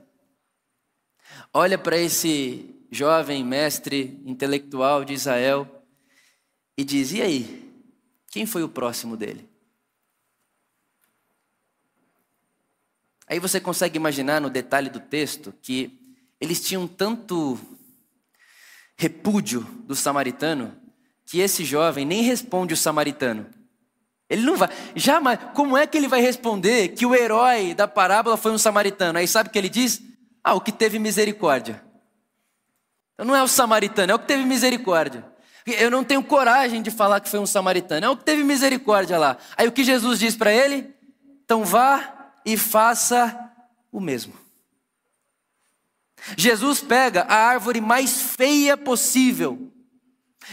Olha 1.52 1.76
para 1.76 1.98
esse 1.98 2.73
jovem 2.94 3.44
mestre 3.44 4.20
intelectual 4.24 5.04
de 5.04 5.12
Israel, 5.12 5.68
e 6.76 6.84
diz: 6.84 7.12
E 7.12 7.20
aí? 7.20 7.64
Quem 8.30 8.46
foi 8.46 8.62
o 8.62 8.68
próximo 8.68 9.16
dele? 9.16 9.48
Aí 13.28 13.38
você 13.38 13.60
consegue 13.60 13.96
imaginar 13.96 14.40
no 14.40 14.50
detalhe 14.50 14.90
do 14.90 15.00
texto 15.00 15.54
que 15.62 16.00
eles 16.40 16.60
tinham 16.60 16.86
tanto 16.86 17.58
repúdio 18.96 19.60
do 19.86 19.94
samaritano 19.94 20.76
que 21.24 21.40
esse 21.40 21.64
jovem 21.64 22.04
nem 22.04 22.22
responde 22.22 22.74
o 22.74 22.76
samaritano. 22.76 23.46
Ele 24.28 24.42
não 24.42 24.56
vai, 24.56 24.68
jamais, 24.96 25.38
como 25.54 25.76
é 25.76 25.86
que 25.86 25.96
ele 25.96 26.08
vai 26.08 26.20
responder 26.20 26.88
que 26.88 27.06
o 27.06 27.14
herói 27.14 27.74
da 27.74 27.86
parábola 27.86 28.36
foi 28.36 28.52
um 28.52 28.58
samaritano? 28.58 29.18
Aí 29.18 29.28
sabe 29.28 29.48
o 29.48 29.52
que 29.52 29.58
ele 29.58 29.68
diz? 29.68 30.02
Ah, 30.42 30.54
o 30.54 30.60
que 30.60 30.72
teve 30.72 30.98
misericórdia. 30.98 31.83
Então 33.14 33.26
não 33.26 33.34
é 33.34 33.42
o 33.42 33.48
samaritano, 33.48 34.12
é 34.12 34.14
o 34.14 34.18
que 34.18 34.26
teve 34.26 34.44
misericórdia. 34.44 35.24
Eu 35.66 35.90
não 35.90 36.04
tenho 36.04 36.22
coragem 36.22 36.82
de 36.82 36.90
falar 36.90 37.20
que 37.20 37.28
foi 37.28 37.40
um 37.40 37.46
samaritano, 37.46 38.04
é 38.04 38.08
o 38.08 38.16
que 38.16 38.24
teve 38.24 38.44
misericórdia 38.44 39.16
lá. 39.16 39.38
Aí 39.56 39.66
o 39.66 39.72
que 39.72 39.82
Jesus 39.82 40.18
diz 40.18 40.36
para 40.36 40.52
ele? 40.52 40.92
Então 41.44 41.64
vá 41.64 42.32
e 42.44 42.56
faça 42.56 43.50
o 43.90 44.00
mesmo. 44.00 44.34
Jesus 46.36 46.80
pega 46.80 47.22
a 47.22 47.34
árvore 47.34 47.80
mais 47.80 48.20
feia 48.36 48.76
possível, 48.76 49.70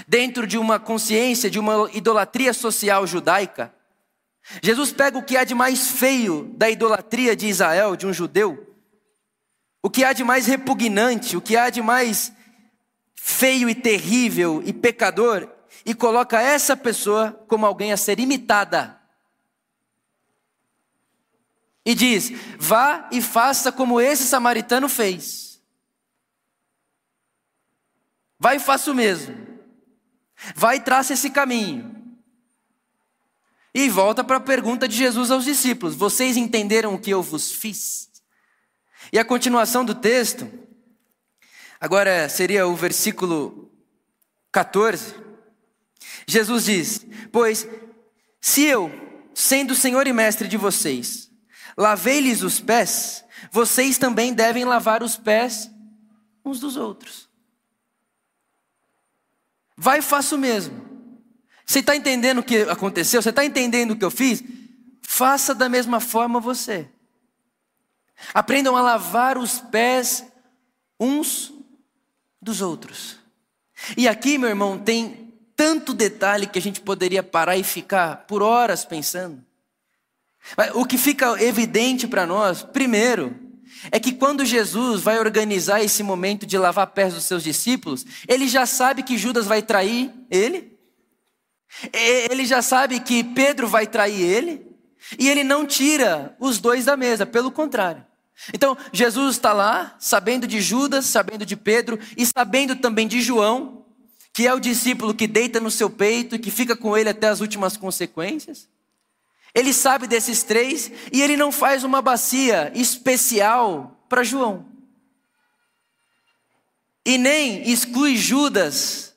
dentro 0.07 0.45
de 0.45 0.57
uma 0.57 0.79
consciência, 0.79 1.49
de 1.49 1.59
uma 1.59 1.89
idolatria 1.93 2.53
social 2.53 3.05
judaica. 3.07 3.73
Jesus 4.61 4.91
pega 4.91 5.17
o 5.17 5.23
que 5.23 5.37
há 5.37 5.43
de 5.43 5.53
mais 5.53 5.91
feio 5.91 6.53
da 6.57 6.69
idolatria 6.69 7.35
de 7.35 7.47
Israel, 7.47 7.95
de 7.95 8.05
um 8.05 8.13
judeu, 8.13 8.75
o 9.83 9.89
que 9.89 10.03
há 10.03 10.13
de 10.13 10.23
mais 10.23 10.45
repugnante, 10.45 11.35
o 11.35 11.41
que 11.41 11.55
há 11.55 11.69
de 11.69 11.81
mais 11.81 12.33
feio 13.23 13.69
e 13.69 13.75
terrível 13.75 14.63
e 14.65 14.73
pecador 14.73 15.47
e 15.85 15.93
coloca 15.93 16.41
essa 16.41 16.75
pessoa 16.75 17.31
como 17.47 17.67
alguém 17.67 17.93
a 17.93 17.97
ser 17.97 18.19
imitada. 18.19 18.99
E 21.85 21.93
diz: 21.93 22.31
vá 22.57 23.07
e 23.11 23.21
faça 23.21 23.71
como 23.71 24.01
esse 24.01 24.23
samaritano 24.23 24.89
fez. 24.89 25.61
Vai 28.39 28.55
e 28.55 28.59
faça 28.59 28.91
o 28.91 28.95
mesmo. 28.95 29.37
Vai 30.55 30.77
e 30.77 30.81
traça 30.81 31.13
esse 31.13 31.29
caminho. 31.29 31.95
E 33.71 33.87
volta 33.87 34.23
para 34.23 34.37
a 34.37 34.41
pergunta 34.41 34.87
de 34.87 34.97
Jesus 34.97 35.29
aos 35.29 35.45
discípulos: 35.45 35.93
Vocês 35.93 36.37
entenderam 36.37 36.95
o 36.95 36.99
que 36.99 37.11
eu 37.11 37.21
vos 37.21 37.51
fiz? 37.51 38.09
E 39.13 39.19
a 39.19 39.25
continuação 39.25 39.85
do 39.85 39.93
texto 39.93 40.51
Agora 41.81 42.29
seria 42.29 42.67
o 42.67 42.75
versículo 42.75 43.71
14. 44.51 45.15
Jesus 46.27 46.65
diz: 46.65 47.05
Pois 47.31 47.67
se 48.39 48.63
eu, 48.65 48.91
sendo 49.33 49.73
Senhor 49.73 50.05
e 50.05 50.13
Mestre 50.13 50.47
de 50.47 50.57
vocês, 50.57 51.31
lavei-lhes 51.75 52.43
os 52.43 52.59
pés, 52.59 53.25
vocês 53.51 53.97
também 53.97 54.31
devem 54.31 54.63
lavar 54.63 55.01
os 55.01 55.17
pés 55.17 55.71
uns 56.45 56.59
dos 56.59 56.77
outros. 56.77 57.27
Vai 59.75 59.99
e 59.99 60.03
faça 60.03 60.35
o 60.35 60.37
mesmo. 60.37 60.87
Você 61.65 61.79
está 61.79 61.95
entendendo 61.95 62.39
o 62.39 62.43
que 62.43 62.61
aconteceu? 62.63 63.23
Você 63.23 63.31
está 63.31 63.43
entendendo 63.43 63.91
o 63.91 63.95
que 63.97 64.05
eu 64.05 64.11
fiz? 64.11 64.43
Faça 65.01 65.55
da 65.55 65.67
mesma 65.67 65.99
forma 65.99 66.39
você. 66.39 66.87
Aprendam 68.35 68.77
a 68.77 68.81
lavar 68.83 69.35
os 69.39 69.59
pés 69.59 70.23
uns 70.99 71.60
dos 72.41 72.61
outros. 72.61 73.17
E 73.97 74.07
aqui, 74.07 74.37
meu 74.37 74.49
irmão, 74.49 74.77
tem 74.77 75.33
tanto 75.55 75.93
detalhe 75.93 76.47
que 76.47 76.57
a 76.57 76.61
gente 76.61 76.81
poderia 76.81 77.21
parar 77.21 77.57
e 77.57 77.63
ficar 77.63 78.25
por 78.27 78.41
horas 78.41 78.83
pensando. 78.83 79.43
O 80.73 80.85
que 80.85 80.97
fica 80.97 81.41
evidente 81.43 82.07
para 82.07 82.25
nós, 82.25 82.63
primeiro, 82.63 83.35
é 83.91 83.99
que 83.99 84.11
quando 84.11 84.45
Jesus 84.45 85.01
vai 85.01 85.19
organizar 85.19 85.83
esse 85.83 86.03
momento 86.03 86.45
de 86.45 86.57
lavar 86.57 86.87
pés 86.87 87.13
dos 87.13 87.25
seus 87.25 87.43
discípulos, 87.43 88.05
ele 88.27 88.47
já 88.47 88.65
sabe 88.65 89.03
que 89.03 89.17
Judas 89.17 89.45
vai 89.45 89.61
trair 89.61 90.11
ele, 90.29 90.77
ele 92.29 92.45
já 92.45 92.61
sabe 92.61 92.99
que 92.99 93.23
Pedro 93.23 93.67
vai 93.67 93.87
trair 93.87 94.21
ele, 94.21 94.67
e 95.17 95.29
ele 95.29 95.43
não 95.43 95.65
tira 95.65 96.35
os 96.39 96.59
dois 96.59 96.85
da 96.85 96.97
mesa, 96.97 97.25
pelo 97.25 97.51
contrário. 97.51 98.05
Então, 98.53 98.77
Jesus 98.91 99.35
está 99.35 99.53
lá, 99.53 99.95
sabendo 99.99 100.47
de 100.47 100.61
Judas, 100.61 101.05
sabendo 101.05 101.45
de 101.45 101.55
Pedro 101.55 101.99
e 102.17 102.25
sabendo 102.25 102.75
também 102.75 103.07
de 103.07 103.21
João, 103.21 103.85
que 104.33 104.47
é 104.47 104.53
o 104.53 104.59
discípulo 104.59 105.13
que 105.13 105.27
deita 105.27 105.59
no 105.59 105.69
seu 105.69 105.89
peito 105.89 106.35
e 106.35 106.39
que 106.39 106.49
fica 106.49 106.75
com 106.75 106.97
ele 106.97 107.09
até 107.09 107.27
as 107.27 107.39
últimas 107.39 107.77
consequências. 107.77 108.67
Ele 109.53 109.73
sabe 109.73 110.07
desses 110.07 110.43
três 110.43 110.91
e 111.11 111.21
ele 111.21 111.35
não 111.35 111.51
faz 111.51 111.83
uma 111.83 112.01
bacia 112.01 112.71
especial 112.73 114.05
para 114.07 114.23
João. 114.23 114.65
E 117.05 117.17
nem 117.17 117.69
exclui 117.69 118.15
Judas 118.15 119.15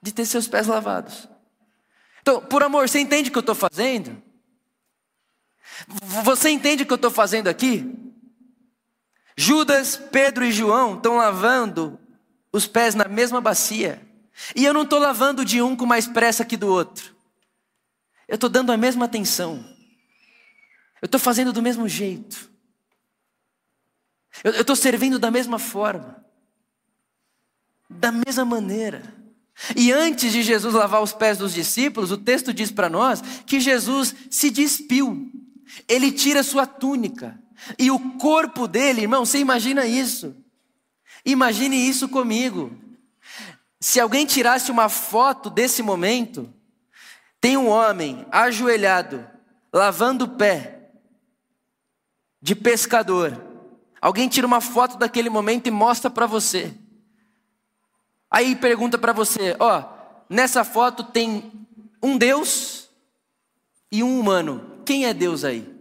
de 0.00 0.12
ter 0.12 0.24
seus 0.24 0.48
pés 0.48 0.66
lavados. 0.66 1.28
Então, 2.22 2.40
por 2.40 2.62
amor, 2.62 2.88
você 2.88 3.00
entende 3.00 3.28
o 3.28 3.32
que 3.32 3.38
eu 3.38 3.40
estou 3.40 3.54
fazendo? 3.54 4.22
Você 6.24 6.50
entende 6.50 6.82
o 6.82 6.86
que 6.86 6.92
eu 6.92 6.96
estou 6.96 7.10
fazendo 7.10 7.48
aqui? 7.48 8.02
Judas, 9.36 9.96
Pedro 9.96 10.44
e 10.44 10.52
João 10.52 10.96
estão 10.96 11.16
lavando 11.16 11.98
os 12.52 12.66
pés 12.66 12.94
na 12.94 13.06
mesma 13.06 13.40
bacia. 13.40 14.00
E 14.54 14.64
eu 14.64 14.74
não 14.74 14.82
estou 14.82 14.98
lavando 14.98 15.44
de 15.44 15.62
um 15.62 15.76
com 15.76 15.86
mais 15.86 16.06
pressa 16.06 16.44
que 16.44 16.56
do 16.56 16.68
outro. 16.68 17.14
Eu 18.28 18.36
estou 18.36 18.50
dando 18.50 18.72
a 18.72 18.76
mesma 18.76 19.06
atenção. 19.06 19.64
Eu 21.00 21.06
estou 21.06 21.20
fazendo 21.20 21.52
do 21.52 21.62
mesmo 21.62 21.88
jeito. 21.88 22.50
Eu 24.44 24.60
estou 24.60 24.76
servindo 24.76 25.18
da 25.18 25.30
mesma 25.30 25.58
forma. 25.58 26.24
Da 27.88 28.12
mesma 28.12 28.44
maneira. 28.44 29.02
E 29.76 29.92
antes 29.92 30.32
de 30.32 30.42
Jesus 30.42 30.74
lavar 30.74 31.02
os 31.02 31.12
pés 31.12 31.38
dos 31.38 31.52
discípulos, 31.52 32.10
o 32.10 32.18
texto 32.18 32.52
diz 32.52 32.70
para 32.70 32.88
nós 32.88 33.20
que 33.46 33.60
Jesus 33.60 34.14
se 34.30 34.50
despiu. 34.50 35.31
Ele 35.88 36.12
tira 36.12 36.42
sua 36.42 36.66
túnica. 36.66 37.38
E 37.78 37.90
o 37.90 37.98
corpo 38.18 38.66
dele, 38.66 39.02
irmão, 39.02 39.24
você 39.24 39.38
imagina 39.38 39.86
isso? 39.86 40.34
Imagine 41.24 41.76
isso 41.76 42.08
comigo. 42.08 42.76
Se 43.80 44.00
alguém 44.00 44.26
tirasse 44.26 44.70
uma 44.70 44.88
foto 44.88 45.50
desse 45.50 45.82
momento, 45.82 46.52
tem 47.40 47.56
um 47.56 47.68
homem 47.68 48.26
ajoelhado, 48.30 49.26
lavando 49.72 50.24
o 50.24 50.28
pé, 50.28 50.90
de 52.40 52.54
pescador. 52.54 53.40
Alguém 54.00 54.28
tira 54.28 54.46
uma 54.46 54.60
foto 54.60 54.96
daquele 54.98 55.30
momento 55.30 55.68
e 55.68 55.70
mostra 55.70 56.10
para 56.10 56.26
você. 56.26 56.74
Aí 58.30 58.56
pergunta 58.56 58.98
para 58.98 59.12
você: 59.12 59.56
ó, 59.60 59.84
nessa 60.28 60.64
foto 60.64 61.04
tem 61.04 61.52
um 62.02 62.16
Deus 62.16 62.88
e 63.90 64.02
um 64.02 64.18
humano. 64.18 64.71
Quem 64.84 65.06
é 65.06 65.14
Deus 65.14 65.44
aí? 65.44 65.72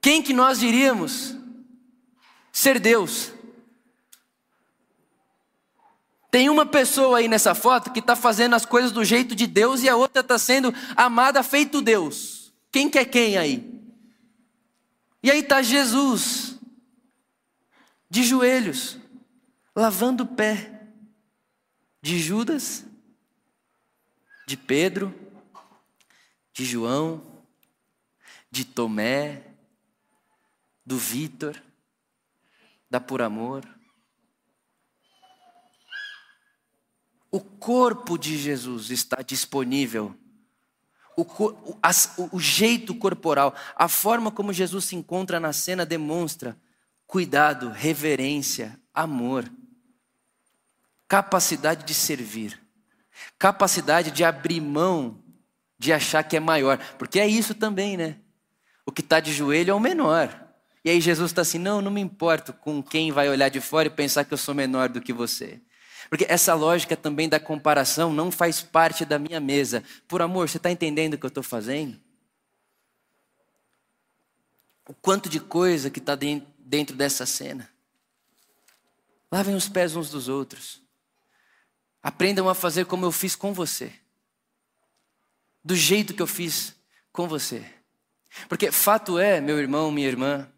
Quem 0.00 0.22
que 0.22 0.32
nós 0.34 0.58
diríamos 0.58 1.34
ser 2.52 2.78
Deus? 2.78 3.32
Tem 6.30 6.50
uma 6.50 6.66
pessoa 6.66 7.18
aí 7.18 7.28
nessa 7.28 7.54
foto 7.54 7.92
que 7.92 8.00
está 8.00 8.14
fazendo 8.14 8.54
as 8.54 8.66
coisas 8.66 8.92
do 8.92 9.04
jeito 9.04 9.34
de 9.34 9.46
Deus 9.46 9.82
e 9.82 9.88
a 9.88 9.96
outra 9.96 10.20
está 10.20 10.36
sendo 10.36 10.74
amada 10.96 11.42
feito 11.42 11.80
Deus. 11.80 12.52
Quem 12.70 12.90
que 12.90 12.98
é 12.98 13.04
quem 13.04 13.38
aí? 13.38 13.82
E 15.22 15.30
aí 15.30 15.38
está 15.38 15.62
Jesus, 15.62 16.58
de 18.10 18.24
joelhos, 18.24 18.98
lavando 19.74 20.24
o 20.24 20.26
pé 20.26 20.82
de 22.02 22.18
Judas, 22.18 22.84
de 24.46 24.56
Pedro 24.56 25.23
de 26.54 26.64
João, 26.64 27.20
de 28.48 28.64
Tomé, 28.64 29.42
do 30.86 30.96
Vitor, 30.96 31.60
da 32.88 33.00
Por 33.00 33.20
Amor. 33.20 33.68
O 37.28 37.40
corpo 37.40 38.16
de 38.16 38.38
Jesus 38.38 38.90
está 38.90 39.20
disponível. 39.20 40.16
O, 41.16 41.22
o, 41.22 41.78
as, 41.82 42.14
o, 42.16 42.36
o 42.36 42.40
jeito 42.40 42.94
corporal, 42.94 43.52
a 43.74 43.88
forma 43.88 44.30
como 44.30 44.52
Jesus 44.52 44.84
se 44.84 44.94
encontra 44.96 45.40
na 45.40 45.52
cena 45.52 45.84
demonstra 45.84 46.56
cuidado, 47.04 47.70
reverência, 47.70 48.80
amor, 48.92 49.50
capacidade 51.08 51.84
de 51.84 51.94
servir, 51.94 52.60
capacidade 53.38 54.10
de 54.10 54.24
abrir 54.24 54.60
mão 54.60 55.23
de 55.78 55.92
achar 55.92 56.22
que 56.22 56.36
é 56.36 56.40
maior, 56.40 56.78
porque 56.98 57.18
é 57.18 57.26
isso 57.26 57.54
também, 57.54 57.96
né? 57.96 58.16
O 58.86 58.92
que 58.92 59.00
está 59.00 59.20
de 59.20 59.32
joelho 59.32 59.70
é 59.70 59.74
o 59.74 59.80
menor. 59.80 60.44
E 60.84 60.90
aí 60.90 61.00
Jesus 61.00 61.30
está 61.30 61.42
assim: 61.42 61.58
não, 61.58 61.80
não 61.80 61.90
me 61.90 62.00
importo 62.00 62.52
com 62.52 62.82
quem 62.82 63.10
vai 63.10 63.28
olhar 63.28 63.48
de 63.48 63.60
fora 63.60 63.88
e 63.88 63.90
pensar 63.90 64.24
que 64.24 64.34
eu 64.34 64.38
sou 64.38 64.54
menor 64.54 64.88
do 64.88 65.00
que 65.00 65.12
você. 65.12 65.60
Porque 66.10 66.26
essa 66.28 66.54
lógica 66.54 66.96
também 66.96 67.28
da 67.28 67.40
comparação 67.40 68.12
não 68.12 68.30
faz 68.30 68.60
parte 68.60 69.04
da 69.04 69.18
minha 69.18 69.40
mesa. 69.40 69.82
Por 70.06 70.20
amor, 70.20 70.48
você 70.48 70.58
está 70.58 70.70
entendendo 70.70 71.14
o 71.14 71.18
que 71.18 71.24
eu 71.24 71.28
estou 71.28 71.42
fazendo? 71.42 71.98
O 74.86 74.92
quanto 74.92 75.30
de 75.30 75.40
coisa 75.40 75.88
que 75.88 75.98
está 75.98 76.14
dentro 76.14 76.94
dessa 76.94 77.24
cena. 77.24 77.70
Lavem 79.32 79.54
os 79.54 79.68
pés 79.68 79.96
uns 79.96 80.10
dos 80.10 80.28
outros. 80.28 80.82
Aprendam 82.02 82.48
a 82.50 82.54
fazer 82.54 82.84
como 82.84 83.06
eu 83.06 83.10
fiz 83.10 83.34
com 83.34 83.54
você. 83.54 83.90
Do 85.64 85.74
jeito 85.74 86.12
que 86.12 86.22
eu 86.22 86.26
fiz 86.26 86.74
com 87.12 87.26
você. 87.26 87.64
Porque 88.48 88.70
fato 88.70 89.18
é, 89.18 89.40
meu 89.40 89.58
irmão, 89.58 89.90
minha 89.90 90.08
irmã, 90.08 90.48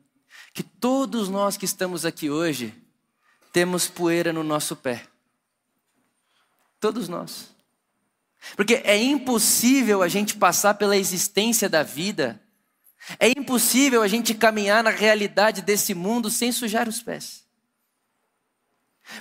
que 0.53 0.63
todos 0.63 1.29
nós 1.29 1.57
que 1.57 1.65
estamos 1.65 2.05
aqui 2.05 2.31
hoje 2.31 2.75
temos 3.53 3.89
poeira 3.89 4.33
no 4.33 4.43
nosso 4.43 4.75
pé. 4.75 5.07
Todos 6.81 7.09
nós. 7.09 7.55
Porque 8.57 8.75
é 8.85 8.97
impossível 8.97 10.03
a 10.03 10.09
gente 10.09 10.37
passar 10.37 10.75
pela 10.75 10.97
existência 10.97 11.69
da 11.69 11.83
vida, 11.83 12.41
é 13.19 13.29
impossível 13.29 14.03
a 14.03 14.09
gente 14.09 14.35
caminhar 14.35 14.83
na 14.83 14.91
realidade 14.91 15.63
desse 15.63 15.95
mundo 15.95 16.31
sem 16.31 16.51
sujar 16.53 16.89
os 16.89 17.03
pés. 17.03 17.45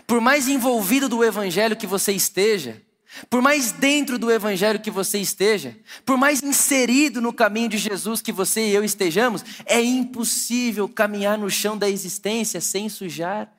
Por 0.07 0.19
mais 0.19 0.47
envolvido 0.47 1.07
do 1.07 1.23
evangelho 1.23 1.75
que 1.75 1.85
você 1.85 2.11
esteja, 2.11 2.81
por 3.29 3.41
mais 3.41 3.71
dentro 3.71 4.17
do 4.19 4.31
Evangelho 4.31 4.79
que 4.79 4.91
você 4.91 5.17
esteja, 5.19 5.77
por 6.05 6.17
mais 6.17 6.41
inserido 6.41 7.21
no 7.21 7.33
caminho 7.33 7.69
de 7.69 7.77
Jesus 7.77 8.21
que 8.21 8.31
você 8.31 8.67
e 8.67 8.73
eu 8.73 8.83
estejamos, 8.83 9.43
é 9.65 9.81
impossível 9.81 10.87
caminhar 10.89 11.37
no 11.37 11.49
chão 11.49 11.77
da 11.77 11.89
existência 11.89 12.59
sem 12.59 12.89
sujar 12.89 13.51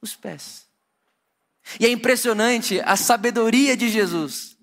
os 0.00 0.14
pés. 0.14 0.64
E 1.80 1.86
é 1.86 1.90
impressionante 1.90 2.80
a 2.84 2.96
sabedoria 2.96 3.76
de 3.76 3.88
Jesus, 3.88 4.56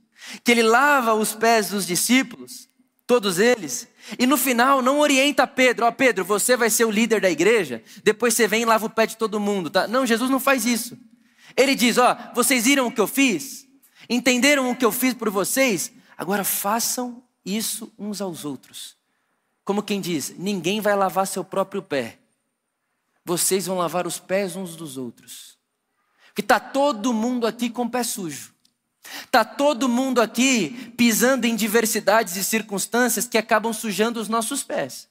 que 0.44 0.52
ele 0.52 0.64
lava 0.64 1.14
os 1.14 1.34
pés 1.34 1.70
dos 1.70 1.86
discípulos, 1.86 2.70
todos 3.06 3.40
eles, 3.40 3.88
e 4.18 4.26
no 4.26 4.38
final 4.38 4.82
não 4.82 5.00
orienta 5.00 5.46
Pedro, 5.46 5.86
ó 5.86 5.90
oh, 5.90 5.92
Pedro, 5.92 6.24
você 6.24 6.56
vai 6.56 6.70
ser 6.70 6.86
o 6.86 6.92
líder 6.92 7.20
da 7.22 7.30
igreja, 7.30 7.84
depois 8.04 8.34
você 8.34 8.48
vem 8.48 8.62
e 8.62 8.66
lava 8.66 8.86
o 8.86 8.90
pé 8.90 9.06
de 9.06 9.18
todo 9.18 9.40
mundo, 9.40 9.70
tá? 9.70 9.88
Não, 9.88 10.06
Jesus 10.06 10.30
não 10.30 10.40
faz 10.40 10.66
isso. 10.66 10.98
Ele 11.58 11.76
diz, 11.76 11.98
ó, 11.98 12.14
oh, 12.14 12.36
vocês 12.36 12.64
viram 12.64 12.88
o 12.88 12.92
que 12.92 13.02
eu 13.02 13.08
fiz? 13.08 13.68
Entenderam 14.14 14.70
o 14.70 14.76
que 14.76 14.84
eu 14.84 14.92
fiz 14.92 15.14
por 15.14 15.30
vocês? 15.30 15.90
Agora 16.18 16.44
façam 16.44 17.24
isso 17.46 17.90
uns 17.98 18.20
aos 18.20 18.44
outros. 18.44 18.98
Como 19.64 19.82
quem 19.82 20.02
diz: 20.02 20.36
ninguém 20.38 20.82
vai 20.82 20.94
lavar 20.98 21.26
seu 21.26 21.46
próprio 21.46 21.82
pé. 21.82 22.20
Vocês 23.24 23.68
vão 23.68 23.78
lavar 23.78 24.06
os 24.06 24.20
pés 24.20 24.58
uns 24.58 24.76
dos 24.76 24.98
outros. 24.98 25.58
Porque 26.28 26.42
está 26.42 26.60
todo 26.60 27.14
mundo 27.14 27.48
aqui 27.48 27.70
com 27.70 27.84
o 27.84 27.90
pé 27.90 28.04
sujo. 28.04 28.54
Está 29.24 29.46
todo 29.46 29.88
mundo 29.88 30.22
aqui 30.22 30.94
pisando 30.98 31.46
em 31.46 31.56
diversidades 31.56 32.36
e 32.36 32.44
circunstâncias 32.44 33.26
que 33.26 33.38
acabam 33.38 33.72
sujando 33.72 34.20
os 34.20 34.28
nossos 34.28 34.62
pés. 34.62 35.08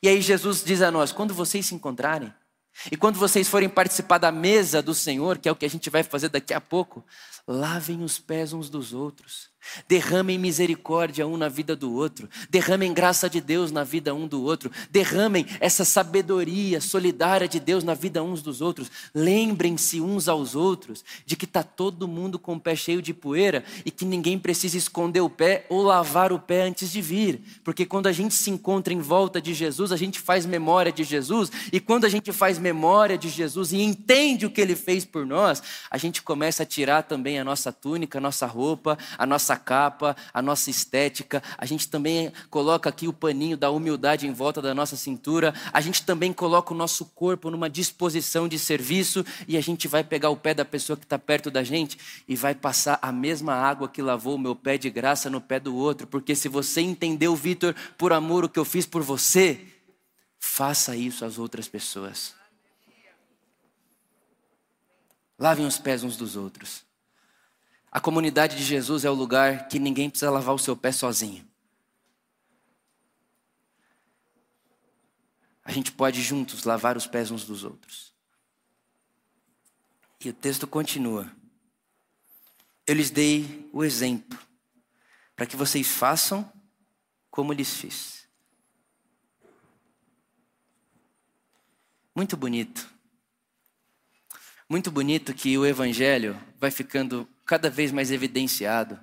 E 0.00 0.08
aí 0.08 0.22
Jesus 0.22 0.62
diz 0.62 0.80
a 0.80 0.92
nós: 0.92 1.10
quando 1.10 1.34
vocês 1.34 1.66
se 1.66 1.74
encontrarem, 1.74 2.32
e 2.90 2.96
quando 2.96 3.18
vocês 3.18 3.48
forem 3.48 3.68
participar 3.68 4.18
da 4.18 4.32
mesa 4.32 4.82
do 4.82 4.94
Senhor, 4.94 5.38
que 5.38 5.48
é 5.48 5.52
o 5.52 5.56
que 5.56 5.64
a 5.64 5.70
gente 5.70 5.88
vai 5.90 6.02
fazer 6.02 6.28
daqui 6.28 6.52
a 6.52 6.60
pouco, 6.60 7.04
lavem 7.46 8.02
os 8.02 8.18
pés 8.18 8.52
uns 8.52 8.68
dos 8.68 8.92
outros. 8.92 9.53
Derramem 9.88 10.38
misericórdia 10.38 11.26
um 11.26 11.36
na 11.36 11.48
vida 11.48 11.74
do 11.74 11.92
outro. 11.92 12.28
Derramem 12.50 12.92
graça 12.92 13.28
de 13.28 13.40
Deus 13.40 13.70
na 13.70 13.84
vida 13.84 14.14
um 14.14 14.26
do 14.26 14.42
outro. 14.42 14.70
Derramem 14.90 15.46
essa 15.60 15.84
sabedoria 15.84 16.80
solidária 16.80 17.48
de 17.48 17.58
Deus 17.60 17.84
na 17.84 17.94
vida 17.94 18.22
uns 18.22 18.42
dos 18.42 18.60
outros. 18.60 18.90
Lembrem-se 19.14 20.00
uns 20.00 20.28
aos 20.28 20.54
outros 20.54 21.04
de 21.26 21.36
que 21.36 21.44
está 21.44 21.62
todo 21.62 22.08
mundo 22.08 22.38
com 22.38 22.54
o 22.54 22.60
pé 22.60 22.76
cheio 22.76 23.02
de 23.02 23.12
poeira 23.12 23.64
e 23.84 23.90
que 23.90 24.04
ninguém 24.04 24.38
precisa 24.38 24.76
esconder 24.76 25.20
o 25.20 25.30
pé 25.30 25.66
ou 25.68 25.82
lavar 25.82 26.32
o 26.32 26.38
pé 26.38 26.62
antes 26.62 26.90
de 26.90 27.00
vir. 27.00 27.40
Porque 27.62 27.84
quando 27.86 28.06
a 28.06 28.12
gente 28.12 28.34
se 28.34 28.50
encontra 28.50 28.92
em 28.92 29.00
volta 29.00 29.40
de 29.40 29.54
Jesus, 29.54 29.92
a 29.92 29.96
gente 29.96 30.18
faz 30.20 30.46
memória 30.46 30.92
de 30.92 31.04
Jesus. 31.04 31.50
E 31.72 31.80
quando 31.80 32.04
a 32.04 32.08
gente 32.08 32.32
faz 32.32 32.58
memória 32.58 33.18
de 33.18 33.28
Jesus 33.28 33.72
e 33.72 33.80
entende 33.80 34.46
o 34.46 34.50
que 34.50 34.60
ele 34.60 34.76
fez 34.76 35.04
por 35.04 35.26
nós, 35.26 35.62
a 35.90 35.98
gente 35.98 36.22
começa 36.22 36.62
a 36.62 36.66
tirar 36.66 37.02
também 37.02 37.38
a 37.38 37.44
nossa 37.44 37.72
túnica, 37.72 38.18
a 38.18 38.20
nossa 38.20 38.46
roupa, 38.46 38.98
a 39.18 39.26
nossa 39.26 39.53
nossa 39.54 39.56
capa, 39.56 40.16
a 40.32 40.42
nossa 40.42 40.70
estética, 40.70 41.42
a 41.56 41.64
gente 41.64 41.88
também 41.88 42.32
coloca 42.50 42.88
aqui 42.88 43.06
o 43.06 43.12
paninho 43.12 43.56
da 43.56 43.70
humildade 43.70 44.26
em 44.26 44.32
volta 44.32 44.60
da 44.60 44.74
nossa 44.74 44.96
cintura, 44.96 45.54
a 45.72 45.80
gente 45.80 46.04
também 46.04 46.32
coloca 46.32 46.74
o 46.74 46.76
nosso 46.76 47.04
corpo 47.06 47.50
numa 47.50 47.70
disposição 47.70 48.48
de 48.48 48.58
serviço 48.58 49.24
e 49.46 49.56
a 49.56 49.60
gente 49.60 49.86
vai 49.86 50.02
pegar 50.02 50.30
o 50.30 50.36
pé 50.36 50.54
da 50.54 50.64
pessoa 50.64 50.96
que 50.96 51.04
está 51.04 51.18
perto 51.18 51.50
da 51.50 51.62
gente 51.62 51.98
e 52.28 52.34
vai 52.34 52.54
passar 52.54 52.98
a 53.00 53.12
mesma 53.12 53.54
água 53.54 53.88
que 53.88 54.02
lavou 54.02 54.34
o 54.34 54.38
meu 54.38 54.56
pé 54.56 54.76
de 54.76 54.90
graça 54.90 55.30
no 55.30 55.40
pé 55.40 55.60
do 55.60 55.74
outro, 55.74 56.06
porque 56.06 56.34
se 56.34 56.48
você 56.48 56.80
entendeu, 56.80 57.34
Vitor, 57.36 57.74
por 57.96 58.12
amor 58.12 58.44
o 58.44 58.48
que 58.48 58.58
eu 58.58 58.64
fiz 58.64 58.86
por 58.86 59.02
você, 59.02 59.60
faça 60.38 60.96
isso 60.96 61.24
às 61.24 61.38
outras 61.38 61.68
pessoas. 61.68 62.34
Lavem 65.38 65.66
os 65.66 65.78
pés 65.78 66.04
uns 66.04 66.16
dos 66.16 66.36
outros. 66.36 66.84
A 67.94 68.00
comunidade 68.00 68.56
de 68.56 68.64
Jesus 68.64 69.04
é 69.04 69.10
o 69.10 69.14
lugar 69.14 69.68
que 69.68 69.78
ninguém 69.78 70.10
precisa 70.10 70.28
lavar 70.28 70.52
o 70.52 70.58
seu 70.58 70.76
pé 70.76 70.90
sozinho. 70.90 71.48
A 75.64 75.70
gente 75.70 75.92
pode 75.92 76.20
juntos 76.20 76.64
lavar 76.64 76.96
os 76.96 77.06
pés 77.06 77.30
uns 77.30 77.44
dos 77.44 77.62
outros. 77.62 78.12
E 80.18 80.28
o 80.28 80.32
texto 80.32 80.66
continua. 80.66 81.30
Eu 82.84 82.96
lhes 82.96 83.10
dei 83.10 83.70
o 83.72 83.84
exemplo 83.84 84.36
para 85.36 85.46
que 85.46 85.56
vocês 85.56 85.86
façam 85.86 86.52
como 87.30 87.52
lhes 87.52 87.74
fiz. 87.74 88.28
Muito 92.12 92.36
bonito. 92.36 92.92
Muito 94.68 94.90
bonito 94.90 95.32
que 95.32 95.56
o 95.56 95.64
evangelho 95.64 96.36
vai 96.58 96.72
ficando 96.72 97.28
cada 97.44 97.68
vez 97.68 97.92
mais 97.92 98.10
evidenciado 98.10 98.98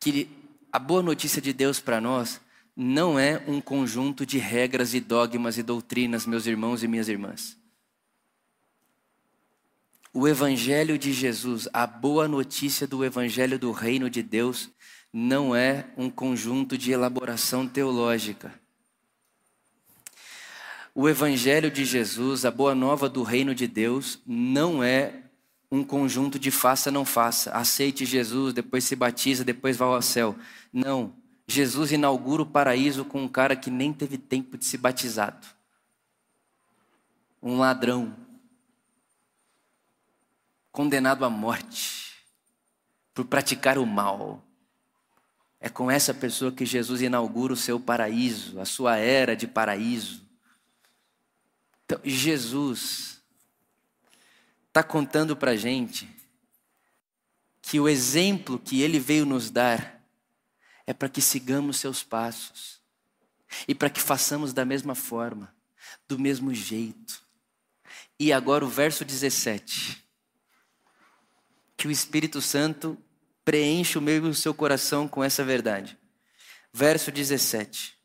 que 0.00 0.28
a 0.72 0.78
boa 0.78 1.02
notícia 1.02 1.40
de 1.42 1.52
Deus 1.52 1.80
para 1.80 2.00
nós 2.00 2.40
não 2.76 3.18
é 3.18 3.42
um 3.48 3.60
conjunto 3.60 4.24
de 4.24 4.38
regras 4.38 4.94
e 4.94 5.00
dogmas 5.00 5.58
e 5.58 5.62
doutrinas, 5.62 6.26
meus 6.26 6.46
irmãos 6.46 6.82
e 6.82 6.88
minhas 6.88 7.08
irmãs. 7.08 7.58
O 10.12 10.26
Evangelho 10.28 10.96
de 10.96 11.12
Jesus, 11.12 11.68
a 11.72 11.86
boa 11.86 12.28
notícia 12.28 12.86
do 12.86 13.04
Evangelho 13.04 13.58
do 13.58 13.72
Reino 13.72 14.08
de 14.08 14.22
Deus, 14.22 14.70
não 15.12 15.54
é 15.54 15.86
um 15.96 16.08
conjunto 16.08 16.78
de 16.78 16.92
elaboração 16.92 17.66
teológica. 17.66 18.52
O 20.94 21.08
Evangelho 21.08 21.70
de 21.70 21.84
Jesus, 21.84 22.44
a 22.44 22.50
boa 22.50 22.74
nova 22.74 23.08
do 23.08 23.22
Reino 23.22 23.54
de 23.54 23.66
Deus, 23.66 24.20
não 24.26 24.82
é 24.82 25.27
um 25.70 25.84
conjunto 25.84 26.38
de 26.38 26.50
faça, 26.50 26.90
não 26.90 27.04
faça. 27.04 27.50
Aceite 27.52 28.06
Jesus, 28.06 28.54
depois 28.54 28.84
se 28.84 28.96
batiza, 28.96 29.44
depois 29.44 29.76
vá 29.76 29.86
ao 29.86 30.02
céu. 30.02 30.36
Não. 30.72 31.14
Jesus 31.46 31.92
inaugura 31.92 32.42
o 32.42 32.46
paraíso 32.46 33.04
com 33.04 33.22
um 33.22 33.28
cara 33.28 33.56
que 33.56 33.70
nem 33.70 33.92
teve 33.92 34.18
tempo 34.18 34.56
de 34.56 34.64
se 34.64 34.76
batizado. 34.76 35.46
Um 37.42 37.58
ladrão. 37.58 38.16
Condenado 40.72 41.24
à 41.24 41.30
morte 41.30 42.14
por 43.14 43.24
praticar 43.24 43.78
o 43.78 43.86
mal. 43.86 44.44
É 45.60 45.68
com 45.68 45.90
essa 45.90 46.14
pessoa 46.14 46.52
que 46.52 46.64
Jesus 46.64 47.02
inaugura 47.02 47.52
o 47.52 47.56
seu 47.56 47.80
paraíso, 47.80 48.60
a 48.60 48.64
sua 48.64 48.96
era 48.96 49.34
de 49.34 49.46
paraíso. 49.46 50.22
Então, 51.84 51.98
Jesus 52.04 53.17
está 54.78 54.82
contando 54.88 55.36
para 55.36 55.50
a 55.50 55.56
gente 55.56 56.08
que 57.60 57.80
o 57.80 57.88
exemplo 57.88 58.60
que 58.60 58.80
ele 58.80 59.00
veio 59.00 59.26
nos 59.26 59.50
dar 59.50 60.00
é 60.86 60.92
para 60.94 61.08
que 61.08 61.20
sigamos 61.20 61.78
seus 61.78 62.04
passos 62.04 62.80
e 63.66 63.74
para 63.74 63.90
que 63.90 64.00
façamos 64.00 64.52
da 64.52 64.64
mesma 64.64 64.94
forma, 64.94 65.52
do 66.06 66.16
mesmo 66.16 66.54
jeito. 66.54 67.26
E 68.20 68.32
agora 68.32 68.64
o 68.64 68.68
verso 68.68 69.04
17. 69.04 70.06
que 71.76 71.88
o 71.88 71.90
Espírito 71.90 72.40
Santo 72.40 72.96
preencha 73.44 73.98
o 73.98 74.02
meu 74.02 74.26
e 74.26 74.28
o 74.28 74.34
seu 74.34 74.54
coração 74.54 75.08
com 75.08 75.24
essa 75.24 75.44
verdade. 75.44 75.98
Verso 76.72 77.10
17. 77.10 77.98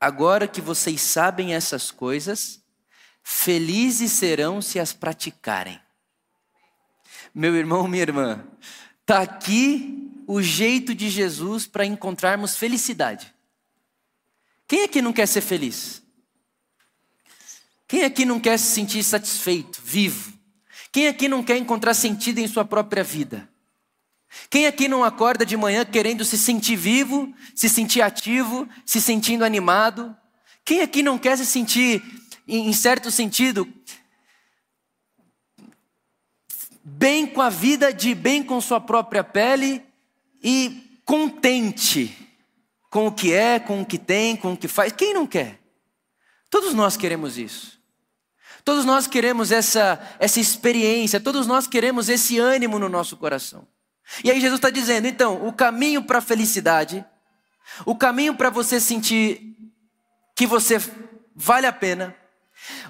Agora 0.00 0.48
que 0.48 0.60
vocês 0.60 1.00
sabem 1.00 1.54
essas 1.54 1.92
coisas, 1.92 2.60
felizes 3.22 4.10
serão 4.10 4.60
se 4.60 4.80
as 4.80 4.92
praticarem. 4.92 5.83
Meu 7.34 7.56
irmão, 7.56 7.88
minha 7.88 8.02
irmã, 8.02 8.46
está 9.00 9.20
aqui 9.20 10.22
o 10.24 10.40
jeito 10.40 10.94
de 10.94 11.10
Jesus 11.10 11.66
para 11.66 11.84
encontrarmos 11.84 12.56
felicidade. 12.56 13.34
Quem 14.68 14.84
aqui 14.84 15.02
não 15.02 15.12
quer 15.12 15.26
ser 15.26 15.40
feliz? 15.40 16.00
Quem 17.88 18.04
aqui 18.04 18.24
não 18.24 18.38
quer 18.38 18.56
se 18.56 18.66
sentir 18.66 19.02
satisfeito, 19.02 19.82
vivo? 19.84 20.32
Quem 20.92 21.08
aqui 21.08 21.26
não 21.26 21.42
quer 21.42 21.56
encontrar 21.56 21.94
sentido 21.94 22.38
em 22.38 22.46
sua 22.46 22.64
própria 22.64 23.02
vida? 23.02 23.48
Quem 24.48 24.66
aqui 24.66 24.86
não 24.86 25.02
acorda 25.02 25.44
de 25.44 25.56
manhã 25.56 25.84
querendo 25.84 26.24
se 26.24 26.38
sentir 26.38 26.76
vivo, 26.76 27.34
se 27.54 27.68
sentir 27.68 28.00
ativo, 28.00 28.68
se 28.86 29.00
sentindo 29.00 29.44
animado? 29.44 30.16
Quem 30.64 30.82
aqui 30.82 31.02
não 31.02 31.18
quer 31.18 31.36
se 31.36 31.44
sentir, 31.44 32.00
em 32.46 32.72
certo 32.72 33.10
sentido, 33.10 33.68
bem 36.84 37.26
com 37.26 37.40
a 37.40 37.48
vida, 37.48 37.92
de 37.92 38.14
bem 38.14 38.42
com 38.42 38.60
sua 38.60 38.80
própria 38.80 39.24
pele 39.24 39.82
e 40.42 41.00
contente 41.04 42.16
com 42.90 43.06
o 43.06 43.12
que 43.12 43.32
é, 43.32 43.58
com 43.58 43.80
o 43.80 43.86
que 43.86 43.98
tem, 43.98 44.36
com 44.36 44.52
o 44.52 44.56
que 44.56 44.68
faz? 44.68 44.92
Quem 44.92 45.14
não 45.14 45.26
quer? 45.26 45.58
Todos 46.50 46.74
nós 46.74 46.96
queremos 46.96 47.38
isso. 47.38 47.80
Todos 48.64 48.84
nós 48.84 49.06
queremos 49.06 49.50
essa, 49.50 50.00
essa 50.18 50.40
experiência, 50.40 51.20
todos 51.20 51.46
nós 51.46 51.66
queremos 51.66 52.08
esse 52.08 52.38
ânimo 52.38 52.78
no 52.78 52.88
nosso 52.88 53.16
coração. 53.16 53.66
E 54.22 54.30
aí 54.30 54.40
Jesus 54.40 54.58
está 54.58 54.70
dizendo, 54.70 55.06
então, 55.06 55.46
o 55.46 55.52
caminho 55.52 56.02
para 56.02 56.18
a 56.18 56.22
felicidade, 56.22 57.04
o 57.84 57.96
caminho 57.96 58.34
para 58.34 58.50
você 58.50 58.78
sentir 58.78 59.56
que 60.34 60.46
você 60.46 60.76
vale 61.34 61.66
a 61.66 61.72
pena, 61.72 62.14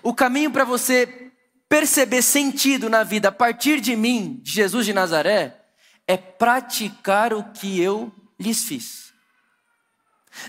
o 0.03 0.15
caminho 0.15 0.51
para 0.51 0.65
você 0.65 1.24
perceber 1.69 2.23
sentido 2.23 2.89
na 2.89 3.03
vida 3.03 3.29
a 3.29 3.33
partir 3.33 3.81
de 3.81 3.97
mim, 3.97 4.41
de 4.43 4.53
Jesus 4.53 4.87
de 4.87 4.93
Nazaré, 4.93 5.61
é 6.07 6.17
praticar 6.17 7.33
o 7.33 7.45
que 7.53 7.81
eu 7.81 8.13
lhes 8.39 8.65
fiz. 8.65 9.13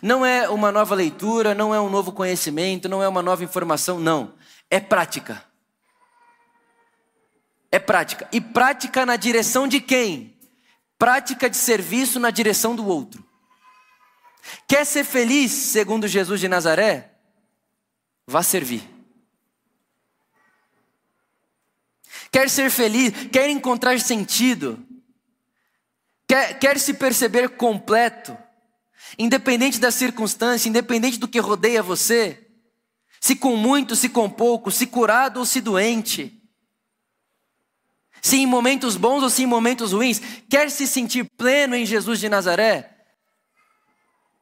Não 0.01 0.25
é 0.25 0.49
uma 0.49 0.71
nova 0.71 0.95
leitura, 0.95 1.54
não 1.54 1.73
é 1.73 1.80
um 1.80 1.89
novo 1.89 2.12
conhecimento, 2.12 2.89
não 2.89 3.01
é 3.01 3.08
uma 3.08 3.21
nova 3.21 3.43
informação, 3.43 3.99
não 3.99 4.34
é 4.69 4.80
prática. 4.80 5.43
É 7.71 7.80
prática. 7.80 8.28
E 8.32 8.39
prática 8.39 9.06
na 9.06 9.15
direção 9.15 9.67
de 9.67 9.80
quem? 9.80 10.38
Prática 10.97 11.49
de 11.49 11.58
serviço 11.58 12.19
na 12.19 12.30
direção 12.30 12.75
do 12.75 12.88
outro. 12.88 13.23
Quer 14.67 14.86
ser 14.86 15.04
feliz, 15.04 15.51
segundo 15.51 16.08
Jesus 16.08 16.39
de 16.39 16.47
Nazaré? 16.47 17.12
Vá 18.28 18.41
servir. 18.43 18.94
Quer 22.36 22.50
ser 22.50 22.69
feliz, 22.69 23.13
quer 23.32 23.50
encontrar 23.50 23.98
sentido, 23.98 24.86
quer, 26.28 26.60
quer 26.60 26.78
se 26.78 26.93
perceber 26.93 27.52
completo, 27.52 28.38
independente 29.17 29.80
da 29.80 29.89
circunstância, 29.89 30.67
independente 30.67 31.17
do 31.17 31.30
que 31.30 31.39
rodeia 31.39 31.82
você, 31.82 32.45
se 33.21 33.38
com 33.38 33.56
muito, 33.56 33.95
se 33.95 34.10
com 34.10 34.30
pouco, 34.30 34.69
se 34.69 34.86
curado 34.86 35.39
ou 35.39 35.45
se 35.45 35.62
doente. 35.62 36.43
Se 38.21 38.36
em 38.36 38.45
momentos 38.45 38.98
bons 38.98 39.24
ou 39.24 39.30
se 39.30 39.43
em 39.43 39.48
momentos 39.48 39.93
ruins, 39.93 40.21
quer 40.50 40.69
se 40.69 40.86
sentir 40.86 41.24
pleno 41.38 41.74
em 41.74 41.86
Jesus 41.86 42.19
de 42.19 42.28
Nazaré, 42.28 42.98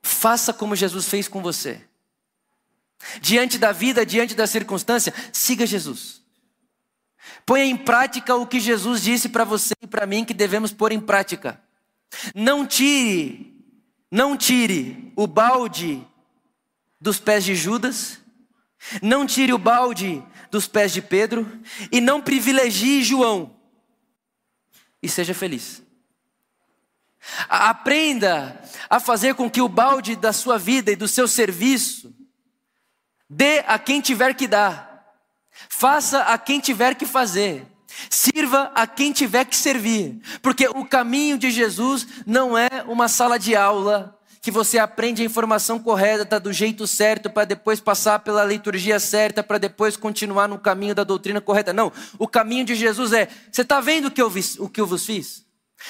faça 0.01 0.51
como 0.51 0.75
Jesus 0.75 1.07
fez 1.07 1.27
com 1.27 1.43
você. 1.43 1.87
Diante 3.21 3.59
da 3.59 3.71
vida, 3.71 4.03
diante 4.03 4.33
da 4.33 4.47
circunstância, 4.47 5.13
siga 5.31 5.67
Jesus. 5.67 6.22
Ponha 7.45 7.65
em 7.65 7.77
prática 7.77 8.35
o 8.35 8.47
que 8.47 8.59
Jesus 8.59 9.01
disse 9.01 9.29
para 9.29 9.43
você 9.43 9.73
e 9.81 9.87
para 9.87 10.05
mim 10.05 10.25
que 10.25 10.33
devemos 10.33 10.71
pôr 10.71 10.91
em 10.91 10.99
prática. 10.99 11.61
Não 12.35 12.65
tire, 12.65 13.55
não 14.11 14.37
tire 14.37 15.11
o 15.15 15.27
balde 15.27 16.05
dos 16.99 17.19
pés 17.19 17.43
de 17.43 17.55
Judas 17.55 18.23
não 19.01 19.25
tire 19.25 19.53
o 19.53 19.57
balde 19.57 20.23
dos 20.51 20.67
pés 20.67 20.91
de 20.91 21.01
Pedro 21.01 21.59
e 21.91 22.01
não 22.01 22.21
privilegie 22.21 23.03
João. 23.03 23.55
E 25.01 25.09
seja 25.09 25.33
feliz. 25.33 25.81
Aprenda 27.47 28.61
a 28.89 28.99
fazer 28.99 29.35
com 29.35 29.49
que 29.49 29.61
o 29.61 29.69
balde 29.69 30.15
da 30.15 30.33
sua 30.33 30.57
vida 30.57 30.91
e 30.91 30.95
do 30.95 31.07
seu 31.07 31.27
serviço 31.27 32.13
dê 33.29 33.59
a 33.59 33.79
quem 33.79 34.01
tiver 34.01 34.33
que 34.35 34.47
dar. 34.47 34.92
Faça 35.69 36.19
a 36.23 36.37
quem 36.37 36.59
tiver 36.59 36.95
que 36.95 37.05
fazer. 37.05 37.65
Sirva 38.09 38.71
a 38.73 38.87
quem 38.87 39.11
tiver 39.11 39.45
que 39.45 39.55
servir. 39.55 40.19
Porque 40.41 40.67
o 40.67 40.85
caminho 40.85 41.37
de 41.37 41.51
Jesus 41.51 42.07
não 42.25 42.57
é 42.57 42.83
uma 42.87 43.07
sala 43.07 43.37
de 43.37 43.55
aula 43.55 44.17
que 44.43 44.51
você 44.51 44.77
aprende 44.77 45.21
a 45.21 45.25
informação 45.25 45.79
correta 45.79 46.25
tá 46.25 46.37
do 46.37 46.51
jeito 46.51 46.85
certo 46.85 47.29
para 47.29 47.45
depois 47.45 47.79
passar 47.79 48.19
pela 48.19 48.43
liturgia 48.43 48.99
certa 48.99 49.41
para 49.41 49.57
depois 49.57 49.95
continuar 49.95 50.49
no 50.49 50.59
caminho 50.59 50.93
da 50.93 51.05
doutrina 51.05 51.39
correta. 51.39 51.71
Não, 51.71 51.93
o 52.19 52.27
caminho 52.27 52.65
de 52.65 52.75
Jesus 52.75 53.13
é: 53.13 53.29
você 53.49 53.61
está 53.61 53.79
vendo 53.79 54.07
o 54.07 54.11
que, 54.11 54.21
eu 54.21 54.29
vi, 54.29 54.43
o 54.59 54.67
que 54.67 54.81
eu 54.81 54.85
vos 54.85 55.05
fiz? 55.05 55.45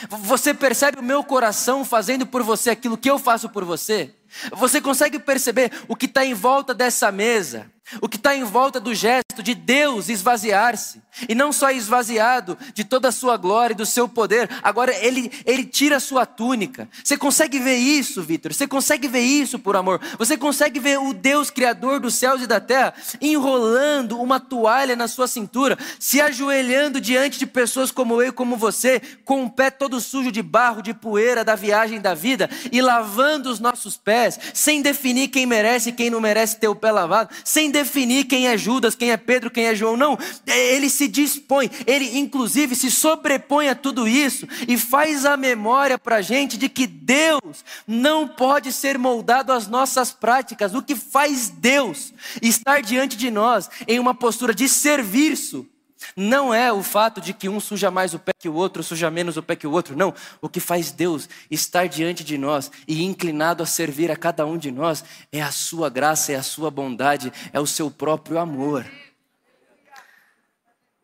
Você 0.08 0.54
percebe 0.54 1.00
o 1.00 1.04
meu 1.04 1.24
coração 1.24 1.84
fazendo 1.84 2.26
por 2.28 2.44
você 2.44 2.70
aquilo 2.70 2.98
que 2.98 3.10
eu 3.10 3.18
faço 3.18 3.50
por 3.50 3.66
você? 3.66 4.14
Você 4.52 4.80
consegue 4.82 5.20
perceber 5.20 5.72
o 5.88 5.96
que 5.96 6.06
está 6.06 6.26
em 6.26 6.34
volta 6.34 6.74
dessa 6.74 7.12
mesa? 7.12 7.72
O 8.02 8.08
que 8.08 8.16
está 8.16 8.36
em 8.36 8.44
volta 8.44 8.80
do 8.80 8.96
gesto 8.96 9.44
de 9.44 9.54
Deus 9.54 10.10
esvaziar-se, 10.10 11.02
e 11.28 11.36
não 11.36 11.52
só 11.52 11.70
esvaziado 11.70 12.58
de 12.74 12.84
toda 12.84 13.10
a 13.10 13.12
sua 13.12 13.38
glória 13.38 13.74
e 13.74 13.78
do 13.78 13.86
seu 13.86 14.08
poder, 14.08 14.50
agora 14.64 14.94
ele, 15.06 15.32
ele 15.46 15.64
tira 15.66 15.98
a 15.98 16.00
sua 16.00 16.26
túnica. 16.26 16.88
Você 17.04 17.18
consegue 17.18 17.60
ver 17.60 17.76
isso, 17.76 18.24
Vitor? 18.24 18.54
Você 18.54 18.66
consegue 18.68 19.08
ver 19.08 19.20
isso 19.20 19.60
por 19.60 19.76
amor? 19.76 20.02
Você 20.18 20.38
consegue 20.38 20.80
ver 20.80 20.98
o 20.98 21.14
Deus 21.14 21.50
Criador 21.50 22.00
dos 22.00 22.16
céus 22.16 22.42
e 22.42 22.48
da 22.48 22.60
terra 22.60 22.94
enrolando 23.22 24.20
uma 24.20 24.40
toalha 24.40 24.96
na 24.96 25.08
sua 25.08 25.28
cintura, 25.28 25.78
se 26.00 26.22
ajoelhando 26.22 27.00
diante 27.00 27.38
de 27.38 27.46
pessoas 27.46 27.92
como 27.92 28.22
eu 28.22 28.30
e 28.30 28.32
como 28.32 28.56
você, 28.56 29.02
com 29.24 29.44
o 29.44 29.50
pé 29.50 29.70
todo 29.70 30.00
sujo 30.00 30.32
de 30.32 30.42
barro, 30.42 30.82
de 30.82 30.94
poeira 30.94 31.44
da 31.44 31.56
viagem 31.56 32.00
da 32.00 32.14
vida, 32.14 32.50
e 32.72 32.82
lavando 32.82 33.50
os 33.50 33.60
nossos 33.60 33.98
pés, 33.98 34.40
sem 34.54 34.82
definir 34.82 35.28
quem 35.28 35.46
merece 35.46 35.90
e 35.90 35.94
quem 35.94 36.10
não 36.10 36.22
merece 36.22 36.58
ter 36.58 36.68
o 36.68 36.76
pé 36.76 36.92
lavado, 36.92 37.30
sem 37.44 37.73
definir 37.74 38.24
quem 38.26 38.48
é 38.48 38.58
Judas, 38.58 38.96
quem 38.96 39.12
é 39.12 39.18
Pedro, 39.18 39.52
quem 39.52 39.66
é 39.66 39.76
João, 39.76 39.98
não. 39.98 40.18
Ele 40.48 40.90
se 40.90 41.10
dispõe, 41.10 41.70
ele 41.86 42.18
inclusive 42.18 42.76
se 42.76 42.90
sobrepõe 42.90 43.68
a 43.68 43.76
tudo 43.76 44.08
isso 44.08 44.48
e 44.68 44.78
faz 44.78 45.26
a 45.26 45.36
memória 45.36 46.00
para 46.00 46.18
a 46.18 46.22
gente 46.22 46.58
de 46.58 46.70
que 46.70 46.88
Deus 46.88 47.66
não 47.86 48.28
pode 48.28 48.72
ser 48.72 48.98
moldado 48.98 49.52
às 49.52 49.68
nossas 49.68 50.12
práticas. 50.12 50.74
O 50.74 50.82
que 50.82 50.96
faz 50.96 51.50
Deus 51.50 52.14
estar 52.42 52.82
diante 52.82 53.18
de 53.18 53.30
nós 53.30 53.70
em 53.88 54.00
uma 54.00 54.14
postura 54.14 54.54
de 54.54 54.70
serviço 54.70 55.68
não 56.16 56.54
é 56.54 56.72
o 56.72 56.84
fato 56.84 57.22
de 57.22 57.34
que 57.34 57.50
um 57.50 57.60
suja 57.60 57.90
mais 57.90 58.14
o 58.14 58.20
pé 58.20 58.32
que 58.38 58.50
o 58.50 58.54
outro, 58.54 58.84
suja 58.84 59.10
menos 59.10 59.38
o 59.38 59.44
pé 59.44 59.56
que 59.56 59.68
o 59.68 59.72
outro, 59.72 59.96
não. 59.96 60.14
O 60.42 60.50
que 60.50 60.60
faz 60.60 60.92
Deus 60.92 61.30
estar 61.50 61.88
diante 61.88 62.24
de 62.24 62.38
nós 62.38 62.72
e 62.88 63.04
inclinado 63.04 63.64
a 63.64 63.66
servir 63.66 64.12
a 64.12 64.16
cada 64.16 64.46
um 64.46 64.58
de 64.58 64.72
nós 64.72 65.04
é 65.32 65.42
a 65.42 65.52
sua 65.52 65.90
graça, 65.90 66.32
é 66.32 66.36
a 66.36 66.44
sua 66.44 66.70
bondade, 66.70 67.32
é 67.52 67.60
o 67.60 67.68
seu 67.68 67.90
próprio 67.90 68.38
amor. 68.38 68.86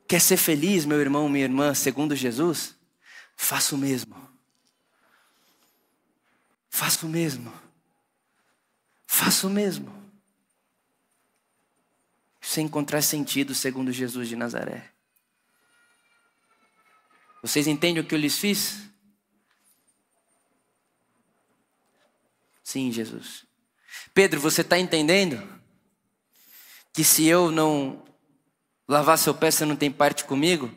Quer 0.08 0.20
ser 0.20 0.38
feliz, 0.38 0.86
meu 0.86 1.00
irmão, 1.00 1.30
minha 1.30 1.46
irmã, 1.46 1.74
segundo 1.74 2.16
Jesus? 2.16 2.76
Faça 3.38 3.76
o 3.76 3.78
mesmo. 3.78 4.16
Faça 6.70 7.06
o 7.06 7.10
mesmo. 7.10 7.54
Faça 9.06 9.48
o 9.48 9.50
mesmo 9.50 10.09
sem 12.42 12.66
encontrar 12.66 13.02
sentido 13.02 13.54
segundo 13.54 13.92
Jesus 13.92 14.28
de 14.28 14.36
Nazaré. 14.36 14.92
Vocês 17.42 17.68
entendem 17.68 18.04
o 18.04 18.06
que 18.06 18.14
eu 18.14 18.20
lhes 18.20 18.38
fiz? 18.38 18.90
Sim, 22.64 22.92
Jesus. 22.92 23.46
Pedro, 24.14 24.40
você 24.40 24.62
está 24.62 24.78
entendendo? 24.78 25.42
Que 26.94 27.04
se 27.04 27.26
eu 27.26 27.52
não 27.52 28.04
lavar 28.88 29.18
seu 29.18 29.34
pé, 29.34 29.50
você 29.50 29.66
não 29.66 29.76
tem 29.76 29.92
parte 29.92 30.26
comigo? 30.26 30.72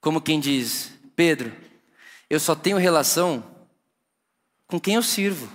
Como 0.00 0.20
quem 0.20 0.40
diz, 0.40 0.92
Pedro, 1.14 1.54
eu 2.28 2.38
só 2.38 2.54
tenho 2.54 2.76
relação 2.76 3.66
com 4.66 4.78
quem 4.78 4.94
eu 4.94 5.02
sirvo. 5.02 5.50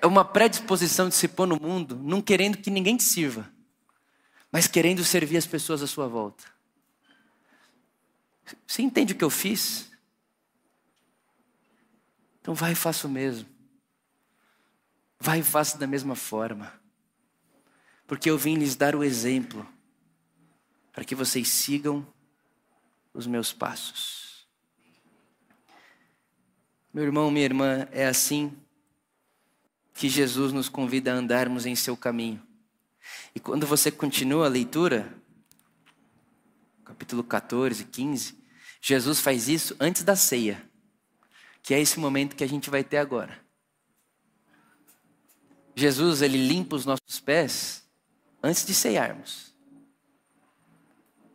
É 0.00 0.06
uma 0.06 0.24
predisposição 0.24 1.08
de 1.08 1.14
se 1.14 1.28
pôr 1.28 1.46
no 1.46 1.60
mundo, 1.60 1.96
não 1.96 2.20
querendo 2.20 2.58
que 2.58 2.70
ninguém 2.70 2.96
te 2.96 3.04
sirva, 3.04 3.50
mas 4.50 4.66
querendo 4.66 5.04
servir 5.04 5.36
as 5.36 5.46
pessoas 5.46 5.82
à 5.82 5.86
sua 5.86 6.08
volta. 6.08 6.44
Você 8.66 8.82
entende 8.82 9.12
o 9.12 9.16
que 9.16 9.24
eu 9.24 9.30
fiz? 9.30 9.90
Então 12.40 12.54
vai 12.54 12.72
e 12.72 12.74
faça 12.76 13.06
o 13.06 13.10
mesmo. 13.10 13.48
Vai 15.18 15.40
e 15.40 15.42
faça 15.42 15.78
da 15.78 15.86
mesma 15.86 16.16
forma. 16.16 16.72
Porque 18.06 18.28
eu 18.28 18.36
vim 18.36 18.56
lhes 18.56 18.74
dar 18.74 18.94
o 18.94 19.04
exemplo 19.04 19.66
para 20.92 21.04
que 21.04 21.14
vocês 21.14 21.48
sigam 21.48 22.06
os 23.14 23.26
meus 23.26 23.52
passos. 23.52 24.46
Meu 26.92 27.04
irmão, 27.04 27.30
minha 27.30 27.44
irmã, 27.44 27.88
é 27.90 28.06
assim 28.06 28.54
que 29.94 30.08
Jesus 30.08 30.52
nos 30.52 30.68
convida 30.68 31.12
a 31.12 31.16
andarmos 31.16 31.66
em 31.66 31.74
seu 31.74 31.96
caminho. 31.96 32.42
E 33.34 33.40
quando 33.40 33.66
você 33.66 33.90
continua 33.90 34.46
a 34.46 34.48
leitura, 34.48 35.12
capítulo 36.84 37.24
14, 37.24 37.84
15, 37.84 38.38
Jesus 38.80 39.20
faz 39.20 39.48
isso 39.48 39.76
antes 39.78 40.02
da 40.02 40.16
ceia, 40.16 40.62
que 41.62 41.72
é 41.74 41.80
esse 41.80 41.98
momento 41.98 42.36
que 42.36 42.44
a 42.44 42.48
gente 42.48 42.68
vai 42.68 42.82
ter 42.82 42.98
agora. 42.98 43.40
Jesus, 45.74 46.20
ele 46.20 46.36
limpa 46.36 46.76
os 46.76 46.84
nossos 46.84 47.20
pés 47.20 47.88
antes 48.42 48.66
de 48.66 48.74
ceiarmos. 48.74 49.54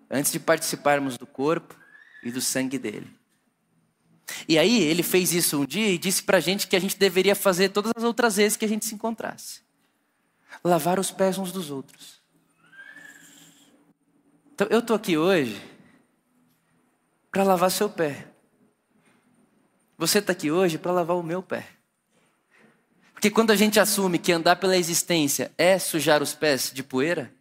Antes 0.10 0.32
de 0.32 0.39
participarmos 0.39 1.17
do 1.17 1.26
corpo 1.26 1.76
e 2.24 2.32
do 2.32 2.39
sangue 2.39 2.78
dele. 2.78 3.16
E 4.48 4.58
aí 4.58 4.82
ele 4.84 5.04
fez 5.04 5.34
isso 5.34 5.62
um 5.62 5.66
dia 5.66 5.90
e 5.90 5.98
disse 5.98 6.24
para 6.24 6.38
a 6.38 6.42
gente 6.42 6.68
que 6.68 6.76
a 6.76 6.80
gente 6.80 6.98
deveria 6.98 7.36
fazer 7.36 7.70
todas 7.70 7.92
as 7.96 8.04
outras 8.04 8.36
vezes 8.36 8.58
que 8.58 8.66
a 8.66 8.68
gente 8.68 8.86
se 8.86 8.96
encontrasse. 8.96 9.62
Lavar 10.63 11.00
os 11.00 11.12
pés 11.12 11.38
uns 11.38 11.52
dos 11.52 11.70
outros. 11.70 12.22
Então 14.54 14.68
eu 14.70 14.80
estou 14.80 14.96
aqui 14.96 15.18
hoje 15.18 15.62
para 17.32 17.44
lavar 17.44 17.72
seu 17.72 17.90
pé. 17.90 18.28
Você 19.98 20.20
está 20.20 20.32
aqui 20.32 20.52
hoje 20.52 20.78
para 20.78 20.92
lavar 20.92 21.18
o 21.18 21.24
meu 21.24 21.42
pé. 21.42 21.68
Porque 23.13 23.32
quando 23.32 23.52
a 23.52 23.56
gente 23.56 23.80
assume 23.80 24.20
que 24.20 24.32
andar 24.32 24.58
pela 24.58 24.78
existência 24.78 25.52
é 25.58 25.80
sujar 25.80 26.22
os 26.22 26.36
pés 26.36 26.72
de 26.72 26.84
poeira, 26.84 27.34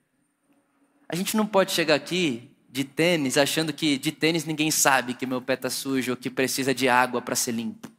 a 1.08 1.14
gente 1.14 1.36
não 1.36 1.46
pode 1.46 1.72
chegar 1.72 1.94
aqui 1.94 2.50
de 2.76 2.84
tênis 2.84 3.38
achando 3.38 3.72
que 3.72 3.96
de 3.96 4.12
tênis 4.12 4.44
ninguém 4.44 4.70
sabe 4.70 5.14
que 5.14 5.24
meu 5.24 5.40
pé 5.40 5.54
está 5.54 5.70
sujo 5.70 6.12
ou 6.12 6.16
que 6.16 6.28
precisa 6.28 6.74
de 6.74 6.88
água 6.88 7.22
para 7.22 7.34
ser 7.34 7.52
limpo. 7.52 7.90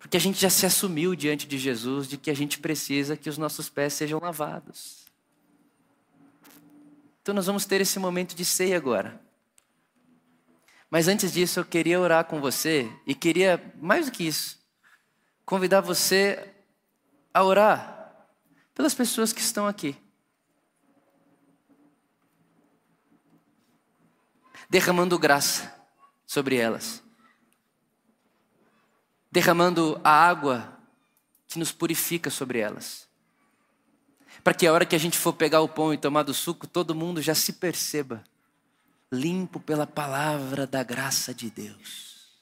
Porque 0.00 0.16
a 0.16 0.20
gente 0.20 0.40
já 0.40 0.50
se 0.50 0.66
assumiu 0.66 1.14
diante 1.14 1.46
de 1.46 1.56
Jesus 1.56 2.08
de 2.08 2.18
que 2.18 2.28
a 2.28 2.34
gente 2.34 2.58
precisa 2.58 3.16
que 3.16 3.30
os 3.30 3.38
nossos 3.38 3.68
pés 3.68 3.92
sejam 3.92 4.18
lavados. 4.18 5.04
Então 7.22 7.34
nós 7.34 7.46
vamos 7.46 7.64
ter 7.64 7.80
esse 7.80 8.00
momento 8.00 8.34
de 8.34 8.44
ceia 8.44 8.76
agora. 8.76 9.20
Mas 10.90 11.06
antes 11.06 11.32
disso, 11.32 11.60
eu 11.60 11.64
queria 11.64 12.00
orar 12.00 12.24
com 12.24 12.40
você 12.40 12.90
e 13.06 13.14
queria, 13.14 13.62
mais 13.80 14.06
do 14.06 14.12
que 14.12 14.24
isso, 14.24 14.58
convidar 15.44 15.80
você 15.80 16.52
a 17.32 17.44
orar 17.44 18.26
pelas 18.74 18.94
pessoas 18.94 19.32
que 19.32 19.40
estão 19.40 19.66
aqui. 19.66 19.96
Derramando 24.74 25.16
graça 25.16 25.72
sobre 26.26 26.56
elas. 26.56 27.00
Derramando 29.30 30.00
a 30.02 30.10
água 30.10 30.76
que 31.46 31.60
nos 31.60 31.70
purifica 31.70 32.28
sobre 32.28 32.58
elas. 32.58 33.06
Para 34.42 34.52
que 34.52 34.66
a 34.66 34.72
hora 34.72 34.84
que 34.84 34.96
a 34.96 34.98
gente 34.98 35.16
for 35.16 35.32
pegar 35.32 35.60
o 35.60 35.68
pão 35.68 35.94
e 35.94 35.96
tomar 35.96 36.24
do 36.24 36.34
suco, 36.34 36.66
todo 36.66 36.92
mundo 36.92 37.22
já 37.22 37.36
se 37.36 37.52
perceba 37.52 38.24
limpo 39.12 39.60
pela 39.60 39.86
palavra 39.86 40.66
da 40.66 40.82
graça 40.82 41.32
de 41.32 41.50
Deus. 41.50 42.34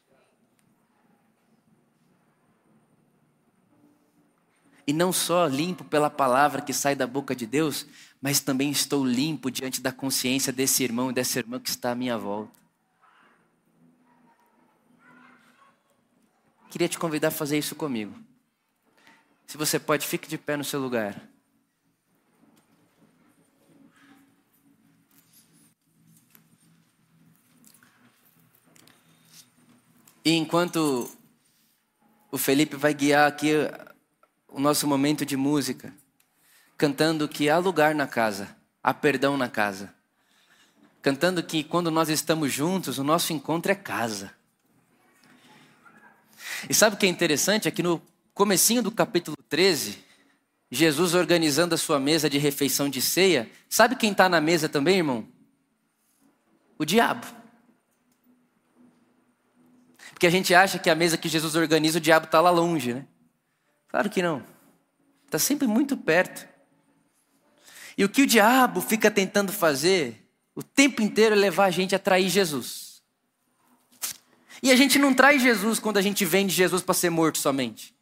E 4.87 4.93
não 4.95 5.13
só 5.13 5.47
limpo 5.47 5.85
pela 5.85 6.09
palavra 6.09 6.63
que 6.63 6.73
sai 6.73 6.95
da 6.95 7.07
boca 7.07 7.37
de 7.37 7.45
Deus, 7.45 7.87
mas 8.23 8.39
também 8.39 8.71
estou 8.71 9.05
limpo 9.05 9.51
diante 9.51 9.81
da 9.81 9.91
consciência 9.91 10.53
desse 10.53 10.85
irmão 10.85 11.11
e 11.11 11.13
dessa 11.13 11.41
irmã 11.41 11.59
que 11.59 11.69
está 11.69 11.91
à 11.91 11.95
minha 11.97 12.17
volta. 12.17 12.53
Queria 16.71 16.89
te 16.89 16.97
convidar 17.01 17.29
a 17.29 17.33
fazer 17.33 17.59
isso 17.59 17.75
comigo. 17.75 18.15
Se 19.45 19.59
você 19.59 19.79
pode, 19.79 20.07
fique 20.07 20.29
de 20.29 20.39
pé 20.39 20.57
no 20.57 20.63
seu 20.63 20.81
lugar. 20.81 21.29
E 30.25 30.31
enquanto 30.31 31.11
o 32.31 32.39
Felipe 32.39 32.77
vai 32.77 32.95
guiar 32.95 33.27
aqui 33.27 33.51
o 34.47 34.61
nosso 34.61 34.87
momento 34.87 35.27
de 35.27 35.37
música, 35.37 35.93
cantando 36.83 37.29
que 37.29 37.49
há 37.49 37.59
lugar 37.59 37.95
na 37.95 38.09
casa, 38.09 38.57
há 38.83 38.93
perdão 38.93 39.37
na 39.37 39.49
casa. 39.49 39.95
Cantando 41.01 41.41
que 41.41 41.63
quando 41.63 41.93
nós 41.93 42.09
estamos 42.09 42.53
juntos, 42.53 42.99
o 42.99 43.05
nosso 43.05 43.33
encontro 43.33 43.71
é 43.71 43.75
casa. 43.77 44.35
E 46.69 46.75
sabe 46.75 46.97
o 46.97 46.99
que 46.99 47.07
é 47.07 47.09
interessante? 47.09 47.69
É 47.69 47.71
que 47.71 47.85
no 47.85 48.03
comecinho 48.35 48.83
do 48.83 48.91
capítulo 48.91 49.37
13, 49.49 49.97
Jesus 50.73 51.15
organizando 51.15 51.73
a 51.73 51.79
sua 51.79 52.01
mesa 52.01 52.29
de 52.29 52.37
refeição 52.37 52.89
de 52.89 53.01
ceia, 53.01 53.49
sabe 53.69 53.95
quem 53.95 54.11
está 54.11 54.29
na 54.29 54.41
mesa 54.41 54.69
também, 54.69 54.97
irmão? 54.97 55.29
O 56.77 56.85
diabo. 56.85 57.29
Porque 60.11 60.27
a 60.27 60.31
gente 60.31 60.53
acha 60.53 60.81
que 60.81 60.91
a 60.91 60.97
mesa 60.97 61.17
que 61.17 61.29
Jesus 61.29 61.55
organiza, 61.55 61.99
o 61.99 62.01
diabo 62.01 62.27
está 62.27 62.41
lá 62.41 62.51
longe, 62.51 62.93
né? 62.93 63.07
Claro 63.87 64.11
que 64.11 64.21
não. 64.21 64.45
Está 65.27 65.39
sempre 65.39 65.69
muito 65.69 65.97
perto. 65.97 66.51
E 67.97 68.05
o 68.05 68.09
que 68.09 68.23
o 68.23 68.27
diabo 68.27 68.81
fica 68.81 69.11
tentando 69.11 69.53
fazer 69.53 70.27
o 70.55 70.63
tempo 70.63 71.03
inteiro 71.03 71.35
é 71.35 71.39
levar 71.39 71.67
a 71.67 71.71
gente 71.71 71.95
a 71.95 71.99
trair 71.99 72.29
Jesus. 72.29 73.03
E 74.63 74.71
a 74.71 74.77
gente 74.77 74.99
não 74.99 75.13
trai 75.13 75.39
Jesus 75.39 75.79
quando 75.79 75.97
a 75.97 76.03
gente 76.03 76.25
vende 76.25 76.55
Jesus 76.55 76.83
para 76.83 76.95
ser 76.95 77.11
morto 77.11 77.39
somente. 77.39 77.95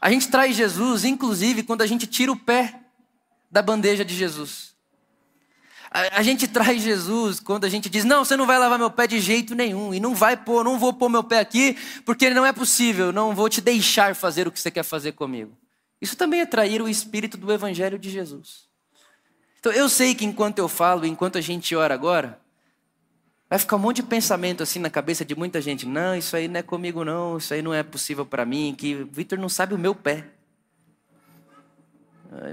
A 0.00 0.10
gente 0.10 0.28
trai 0.28 0.52
Jesus, 0.52 1.04
inclusive, 1.04 1.62
quando 1.62 1.82
a 1.82 1.86
gente 1.86 2.06
tira 2.06 2.32
o 2.32 2.36
pé 2.36 2.80
da 3.50 3.60
bandeja 3.60 4.04
de 4.04 4.14
Jesus. 4.14 4.68
A, 5.90 6.22
gente 6.22 6.46
traz 6.46 6.82
Jesus 6.82 7.40
quando 7.40 7.64
a 7.64 7.68
gente 7.68 7.88
diz: 7.88 8.04
Não, 8.04 8.24
você 8.24 8.36
não 8.36 8.46
vai 8.46 8.58
lavar 8.58 8.78
meu 8.78 8.90
pé 8.90 9.06
de 9.06 9.18
jeito 9.20 9.54
nenhum, 9.54 9.94
e 9.94 9.98
não 9.98 10.14
vai 10.14 10.36
pôr, 10.36 10.62
não 10.62 10.78
vou 10.78 10.92
pôr 10.92 11.08
meu 11.08 11.24
pé 11.24 11.40
aqui, 11.40 11.76
porque 12.04 12.28
não 12.28 12.44
é 12.44 12.52
possível, 12.52 13.10
não 13.10 13.34
vou 13.34 13.48
te 13.48 13.60
deixar 13.62 14.14
fazer 14.14 14.46
o 14.46 14.52
que 14.52 14.60
você 14.60 14.70
quer 14.70 14.82
fazer 14.82 15.12
comigo. 15.12 15.56
Isso 16.00 16.14
também 16.14 16.40
é 16.40 16.46
trair 16.46 16.82
o 16.82 16.88
espírito 16.88 17.38
do 17.38 17.50
Evangelho 17.50 17.98
de 17.98 18.10
Jesus. 18.10 18.67
Então 19.58 19.72
eu 19.72 19.88
sei 19.88 20.14
que 20.14 20.24
enquanto 20.24 20.58
eu 20.58 20.68
falo, 20.68 21.04
enquanto 21.04 21.36
a 21.36 21.40
gente 21.40 21.74
ora 21.74 21.92
agora, 21.92 22.40
vai 23.50 23.58
ficar 23.58 23.76
um 23.76 23.80
monte 23.80 23.96
de 23.96 24.04
pensamento 24.04 24.62
assim 24.62 24.78
na 24.78 24.90
cabeça 24.90 25.24
de 25.24 25.34
muita 25.34 25.60
gente: 25.60 25.86
Não, 25.86 26.14
isso 26.16 26.36
aí 26.36 26.46
não 26.46 26.60
é 26.60 26.62
comigo, 26.62 27.04
não, 27.04 27.38
isso 27.38 27.52
aí 27.52 27.60
não 27.60 27.74
é 27.74 27.82
possível 27.82 28.24
para 28.24 28.44
mim, 28.44 28.74
que 28.76 28.94
Vitor 29.10 29.38
não 29.38 29.48
sabe 29.48 29.74
o 29.74 29.78
meu 29.78 29.94
pé. 29.94 30.26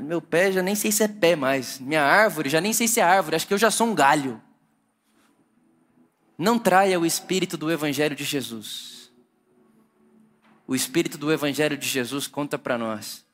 Meu 0.03 0.21
pé 0.21 0.53
já 0.53 0.61
nem 0.61 0.73
sei 0.73 0.91
se 0.91 1.03
é 1.03 1.07
pé 1.07 1.35
mais. 1.35 1.79
Minha 1.79 2.01
árvore 2.01 2.49
já 2.49 2.61
nem 2.61 2.71
sei 2.71 2.87
se 2.87 3.01
é 3.01 3.03
árvore. 3.03 3.35
Acho 3.35 3.45
que 3.45 3.53
eu 3.53 3.57
já 3.57 3.69
sou 3.69 3.87
um 3.87 3.93
galho. 3.93 4.41
Não 6.37 6.57
traia 6.57 6.97
o 6.97 7.05
espírito 7.05 7.57
do 7.57 7.69
Evangelho 7.69 8.15
de 8.15 8.23
Jesus. 8.23 9.11
O 10.65 10.73
espírito 10.73 11.17
do 11.17 11.31
Evangelho 11.31 11.77
de 11.77 11.87
Jesus 11.87 12.25
conta 12.25 12.57
para 12.57 12.77
nós 12.77 13.24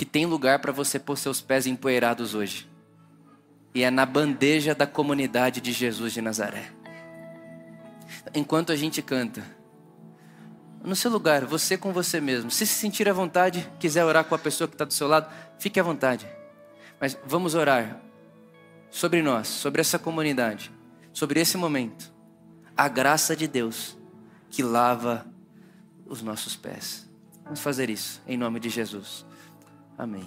que 0.00 0.06
tem 0.06 0.24
lugar 0.24 0.60
para 0.60 0.72
você 0.72 0.98
pôr 0.98 1.14
seus 1.18 1.42
pés 1.42 1.66
empoeirados 1.66 2.34
hoje. 2.34 2.66
E 3.74 3.82
é 3.82 3.90
na 3.90 4.06
bandeja 4.06 4.74
da 4.74 4.86
comunidade 4.86 5.60
de 5.60 5.72
Jesus 5.72 6.14
de 6.14 6.22
Nazaré. 6.22 6.72
Enquanto 8.34 8.72
a 8.72 8.76
gente 8.76 9.02
canta, 9.02 9.44
no 10.82 10.96
seu 10.96 11.10
lugar, 11.10 11.44
você 11.44 11.76
com 11.76 11.92
você 11.92 12.18
mesmo. 12.18 12.50
Se 12.50 12.66
se 12.66 12.72
sentir 12.72 13.10
à 13.10 13.12
vontade, 13.12 13.70
quiser 13.78 14.02
orar 14.02 14.24
com 14.24 14.34
a 14.34 14.38
pessoa 14.38 14.66
que 14.66 14.74
está 14.74 14.86
do 14.86 14.94
seu 14.94 15.06
lado, 15.06 15.30
fique 15.58 15.78
à 15.78 15.82
vontade. 15.82 16.26
Mas 16.98 17.18
vamos 17.26 17.54
orar 17.54 18.00
sobre 18.90 19.20
nós, 19.20 19.48
sobre 19.48 19.82
essa 19.82 19.98
comunidade, 19.98 20.72
sobre 21.12 21.40
esse 21.40 21.58
momento. 21.58 22.10
A 22.74 22.88
graça 22.88 23.36
de 23.36 23.46
Deus 23.46 23.98
que 24.48 24.62
lava 24.62 25.26
os 26.06 26.22
nossos 26.22 26.56
pés. 26.56 27.06
Vamos 27.44 27.60
fazer 27.60 27.90
isso 27.90 28.22
em 28.26 28.38
nome 28.38 28.58
de 28.58 28.70
Jesus. 28.70 29.28
Amém. 30.00 30.26